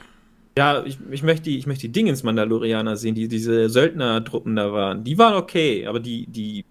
[0.58, 4.72] Ja, ich, ich möchte die, ich möchte die Dingens Mandalorianer sehen, die diese Söldnertruppen da
[4.72, 5.04] waren.
[5.04, 6.64] Die waren okay, aber die, die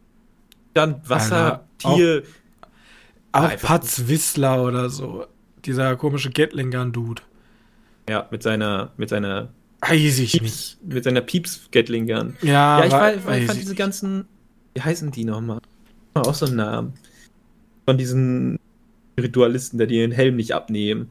[0.73, 2.23] dann Wasser, Tier.
[3.31, 5.25] Auch, auch Patz Whistler oder so.
[5.63, 7.21] Dieser komische Gatling Gun Dude.
[8.09, 9.49] Ja, mit seiner, mit seiner.
[9.81, 10.93] Weiß ich Pieps, nicht.
[10.93, 12.35] Mit seiner Pieps Gatling Gun.
[12.41, 14.25] Ja, ja ich, war, ich, ich fand diese ganzen.
[14.73, 15.59] Wie heißen die nochmal?
[16.15, 16.93] Auch so einen Namen.
[17.85, 18.59] Von diesen
[19.19, 21.09] Ritualisten, die den Helm nicht abnehmen.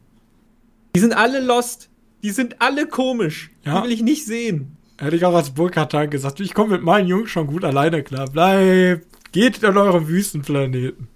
[0.95, 1.89] Die sind alle lost.
[2.25, 3.51] Die sind alle komisch.
[3.63, 3.77] Ja.
[3.77, 4.75] Die will ich nicht sehen.
[4.97, 8.27] Hätte ich auch als Burkhardt gesagt, ich komme mit meinen Jungs schon gut alleine klar.
[8.29, 11.07] Bleibt, geht in euren Wüstenplaneten.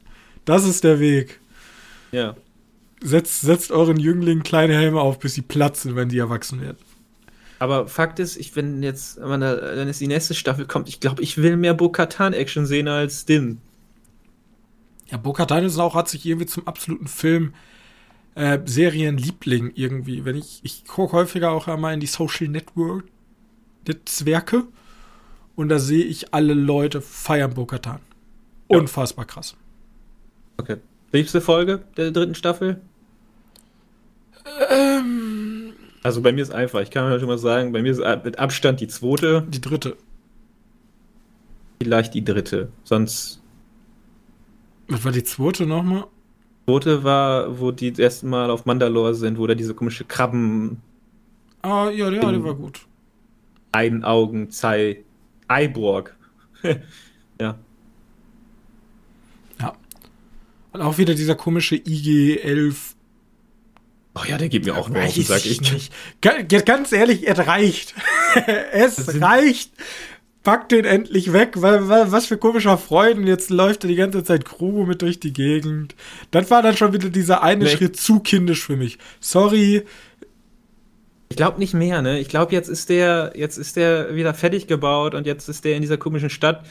[0.46, 1.40] Das ist der Weg.
[2.12, 2.36] Ja
[3.02, 6.78] setzt, setzt euren Jünglingen kleine Helme auf, bis sie platzen, wenn sie erwachsen werden.
[7.60, 11.38] Aber Fakt ist, ich wenn jetzt, wenn ist die nächste Staffel kommt, ich glaube, ich
[11.38, 13.60] will mehr Bo-Katan-Action sehen als Din.
[15.08, 17.54] Ja, Bo-Katan ist auch, hat sich irgendwie zum absoluten Film
[18.36, 20.26] äh, Serienliebling irgendwie.
[20.26, 23.06] Wenn ich, ich gucke häufiger auch einmal in die Social Network
[23.88, 24.68] Netzwerke
[25.56, 28.00] und da sehe ich alle Leute feiern Bo-Katan.
[28.68, 29.34] Unfassbar ja.
[29.34, 29.56] krass.
[30.58, 30.78] Okay.
[31.12, 32.82] Liebste Folge der dritten Staffel?
[34.70, 35.74] Ähm,
[36.04, 38.80] also bei mir ist einfach, ich kann schon mal sagen, bei mir ist mit Abstand
[38.80, 39.46] die zweite.
[39.50, 39.98] Die dritte.
[41.82, 42.72] Vielleicht die dritte.
[42.84, 43.42] Sonst.
[44.88, 46.06] Was war die zweite nochmal?
[46.70, 50.82] Zweite war, wo die das erste Mal auf Mandalore sind, wo da diese komische Krabben.
[51.62, 52.82] Ah, ja, ja, die war gut.
[53.72, 55.04] Einaugen, Zei,
[55.48, 56.16] Eiborg.
[57.42, 57.58] ja.
[60.72, 62.94] Und auch wieder dieser komische IG-11
[64.16, 65.46] Oh ja, der geht mir auch nur auf den Sack.
[65.46, 65.94] Ich nicht.
[66.22, 67.94] Ganz ehrlich, es reicht.
[68.72, 69.72] es reicht.
[70.44, 71.56] Pack den endlich weg.
[71.56, 73.28] Was für komischer Freuden.
[73.28, 75.96] Jetzt läuft er die ganze Zeit Krugo mit durch die Gegend.
[76.32, 77.70] Das war dann schon wieder dieser eine nee.
[77.70, 78.98] Schritt zu kindisch für mich.
[79.20, 79.84] Sorry.
[81.28, 82.20] Ich glaube nicht mehr, ne?
[82.20, 85.76] Ich glaube, jetzt ist der, jetzt ist der wieder fertig gebaut und jetzt ist der
[85.76, 86.64] in dieser komischen Stadt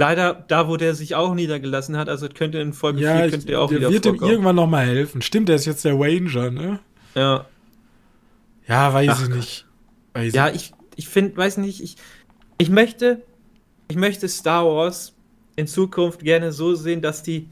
[0.00, 3.46] Leider da, wo der sich auch niedergelassen hat, also könnte in Folge ja, 4 könnte
[3.46, 4.30] der auch der wieder wird vorkommen.
[4.30, 5.20] ihm irgendwann nochmal helfen.
[5.20, 6.80] Stimmt, der ist jetzt der Ranger, ne?
[7.14, 7.44] Ja.
[8.66, 9.66] Ja, weiß Ach, ich nicht.
[10.14, 11.96] Weiß ja, ich, ich finde, weiß nicht, ich,
[12.60, 13.22] ich möchte,
[13.88, 15.14] ich möchte Star Wars
[15.56, 17.48] in Zukunft gerne so sehen, dass die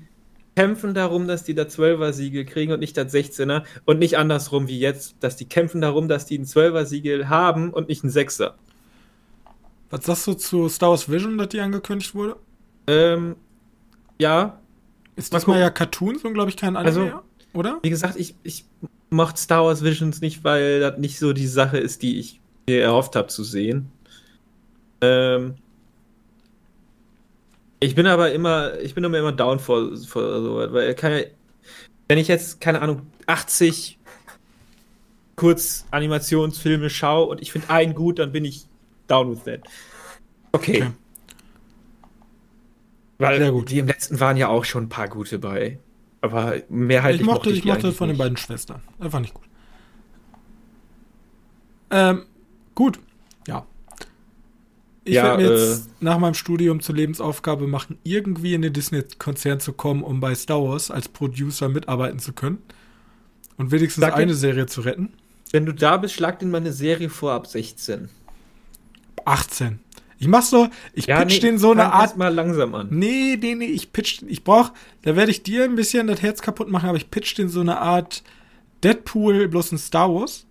[0.54, 4.68] kämpfen darum, dass die da 12er Siegel kriegen und nicht das 16er und nicht andersrum
[4.68, 8.10] wie jetzt, dass die kämpfen darum, dass die ein 12er Siegel haben und nicht ein
[8.10, 8.52] 6er.
[9.88, 12.36] Was sagst du zu Star Wars Vision, dass die angekündigt wurde?
[12.86, 13.36] Ähm,
[14.20, 14.60] ja.
[15.16, 17.20] Ist diesmal ja Cartoons und glaube ich kein Anime, also,
[17.54, 17.78] oder?
[17.82, 18.66] Wie gesagt, ich, ich
[19.08, 22.82] mochte Star Wars Visions nicht, weil das nicht so die Sache ist, die ich mir
[22.82, 23.90] erhofft habe zu sehen.
[25.00, 25.54] Ähm,
[27.80, 31.22] ich bin aber immer, ich bin immer, immer down vor, vor so, weil kann
[32.08, 33.98] wenn ich jetzt, keine Ahnung, 80
[35.36, 38.66] Kurzanimationsfilme schaue und ich finde einen gut, dann bin ich
[39.06, 39.60] down with that.
[40.52, 40.82] Okay.
[40.82, 40.90] okay.
[43.18, 43.70] Weil Sehr gut.
[43.70, 45.78] die im letzten waren ja auch schon ein paar gute bei.
[46.20, 48.16] Aber mehrheitlich ich mochte, ich mochte von nicht.
[48.16, 48.80] den beiden Schwestern.
[48.98, 49.44] Einfach nicht gut.
[51.90, 52.26] Ähm,
[52.74, 53.00] gut.
[53.46, 53.66] Ja.
[55.08, 58.72] Ich ja, werde mir jetzt äh, nach meinem Studium zur Lebensaufgabe machen, irgendwie in den
[58.72, 62.58] Disney-Konzern zu kommen, um bei Star Wars als Producer mitarbeiten zu können.
[63.56, 65.14] Und wenigstens eine den, Serie zu retten.
[65.50, 68.10] Wenn du da bist, schlag dir mal eine Serie vor ab 16.
[69.24, 69.80] 18.
[70.18, 72.16] Ich mach so, ich ja, pitch nee, den so eine Art.
[72.16, 72.88] mal langsam an.
[72.90, 74.72] Nee, nee, nee, ich pitch, ich brauch,
[75.02, 77.60] da werde ich dir ein bisschen das Herz kaputt machen, aber ich pitch den so
[77.60, 78.22] eine Art
[78.82, 80.44] Deadpool bloß ein Star Wars.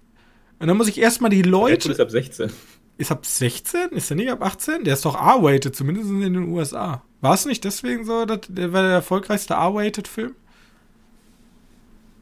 [0.59, 1.89] Und dann muss ich erstmal die Leute.
[1.89, 2.51] Deadpool ist ab 16.
[2.97, 3.89] Ist ab 16?
[3.91, 4.83] Ist der nicht ab 18?
[4.83, 7.03] Der ist doch R-rated, zumindest in den USA.
[7.21, 10.35] War es nicht deswegen so, dass der war der erfolgreichste R-rated Film?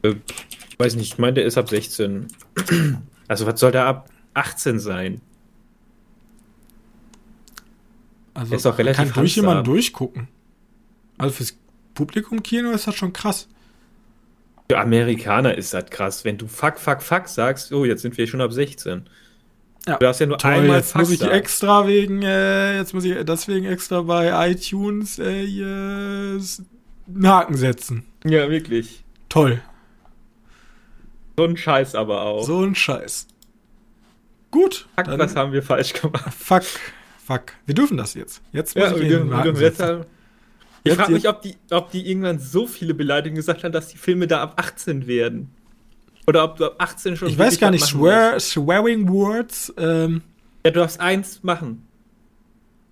[0.02, 0.14] Äh,
[0.78, 2.28] weiß nicht, ich meine, der ist ab 16.
[3.28, 5.20] Also, was soll der ab 18 sein?
[8.36, 10.28] Also ist auch relativ kann durch jemanden durchgucken.
[11.16, 11.58] Also fürs
[11.94, 13.48] Publikum Kino ist das schon krass.
[14.70, 18.26] Für Amerikaner ist das krass, wenn du fuck, fuck, fuck sagst, oh, jetzt sind wir
[18.26, 19.08] schon ab 16.
[19.86, 21.32] Ja, du darfst ja nur toll, einmal jetzt muss ich sagen.
[21.32, 26.40] extra wegen, äh, jetzt muss ich deswegen extra bei iTunes äh, hier
[27.08, 28.04] einen Haken setzen.
[28.24, 29.04] Ja, wirklich.
[29.28, 29.62] Toll.
[31.36, 32.44] So ein Scheiß aber auch.
[32.44, 33.28] So ein Scheiß.
[34.50, 34.88] Gut.
[34.96, 36.34] Fuck, dann, was haben wir falsch gemacht?
[36.34, 36.64] Fuck,
[37.24, 37.52] fuck.
[37.66, 38.42] Wir dürfen das jetzt.
[38.52, 39.82] Jetzt muss ja, ich wir dürfen, wir dürfen jetzt
[40.82, 43.98] Ich frage mich, ob die, ob die irgendwann so viele Beleidigungen gesagt haben, dass die
[43.98, 45.54] Filme da ab 18 werden.
[46.26, 47.28] Oder ob du ab 18 schon.
[47.28, 49.72] Ich weiß gar nicht, swear, swearing words.
[49.76, 50.22] Ähm,
[50.64, 51.86] ja, du darfst eins machen.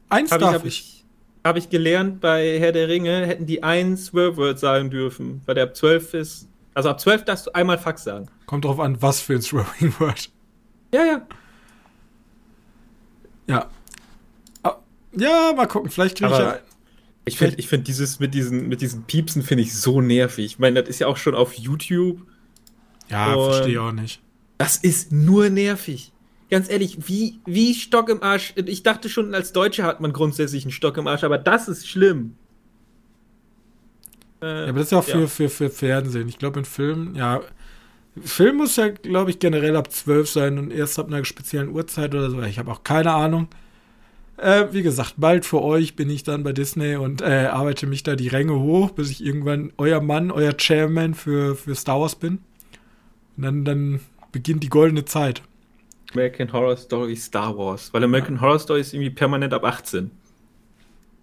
[0.08, 0.80] Eins hab darf ich.
[0.80, 1.04] ich.
[1.44, 5.64] Habe ich gelernt, bei Herr der Ringe hätten die ein Swear-Word sagen dürfen, weil der
[5.64, 6.48] ab 12 ist.
[6.72, 8.28] Also ab 12 darfst du einmal Fuck sagen.
[8.46, 10.30] Kommt drauf an, was für ein Swearing Word.
[10.92, 11.26] Ja, ja.
[13.46, 13.68] Ja.
[14.62, 14.76] Ah,
[15.12, 16.58] ja, mal gucken, vielleicht kriege ich ja.
[17.26, 20.44] Ich finde ich find dieses mit diesen, mit diesen Piepsen finde ich so nervig.
[20.44, 22.22] Ich meine, das ist ja auch schon auf YouTube.
[23.10, 24.20] Ja, verstehe auch nicht.
[24.58, 26.12] Das ist nur nervig.
[26.50, 28.52] Ganz ehrlich, wie, wie Stock im Arsch.
[28.56, 31.88] Ich dachte schon, als Deutsche hat man grundsätzlich einen Stock im Arsch, aber das ist
[31.88, 32.34] schlimm.
[34.40, 35.26] Äh, ja, aber das ist ja auch für, ja.
[35.26, 36.28] für, für Fernsehen.
[36.28, 37.40] Ich glaube, in Filmen, ja.
[38.22, 42.14] Film muss ja, glaube ich, generell ab 12 sein und erst ab einer speziellen Uhrzeit
[42.14, 42.40] oder so.
[42.42, 43.48] Ich habe auch keine Ahnung.
[44.36, 48.02] Äh, wie gesagt, bald für euch bin ich dann bei Disney und äh, arbeite mich
[48.02, 52.16] da die Ränge hoch, bis ich irgendwann euer Mann, euer Chairman für, für Star Wars
[52.16, 52.38] bin.
[53.36, 54.00] Und dann, dann
[54.32, 55.42] beginnt die goldene Zeit.
[56.12, 57.92] American Horror Story Star Wars.
[57.92, 58.40] Weil American ja.
[58.42, 60.10] Horror Story ist irgendwie permanent ab 18.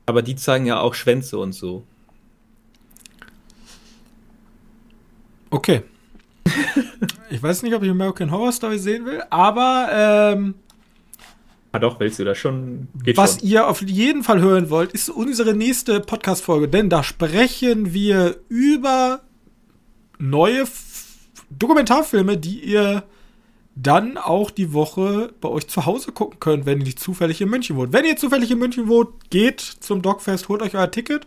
[0.06, 1.84] Aber die zeigen ja auch Schwänze und so.
[5.50, 5.84] Okay.
[7.30, 10.56] ich weiß nicht, ob ich American Horror Story sehen will, aber ähm,
[11.74, 12.90] Ah doch, willst du das schon?
[13.02, 13.48] Geht was schon.
[13.48, 19.22] ihr auf jeden Fall hören wollt, ist unsere nächste Podcast-Folge, denn da sprechen wir über
[20.20, 20.66] neue
[21.58, 23.04] Dokumentarfilme, die ihr
[23.76, 27.50] dann auch die Woche bei euch zu Hause gucken könnt, wenn ihr nicht zufällig in
[27.50, 27.94] München wohnt.
[27.94, 31.26] Wenn ihr zufällig in München wohnt, geht zum Dogfest, holt euch euer Ticket.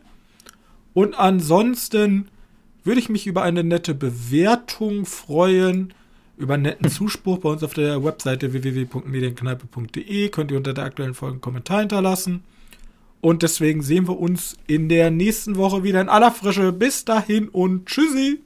[0.92, 2.28] Und ansonsten
[2.84, 5.94] würde ich mich über eine nette Bewertung freuen,
[6.36, 10.28] über einen netten Zuspruch bei uns auf der Webseite www.medienkneipe.de.
[10.28, 12.44] Könnt ihr unter der aktuellen Folge einen Kommentar hinterlassen.
[13.20, 16.72] Und deswegen sehen wir uns in der nächsten Woche wieder in aller Frische.
[16.72, 18.40] Bis dahin und tschüssi.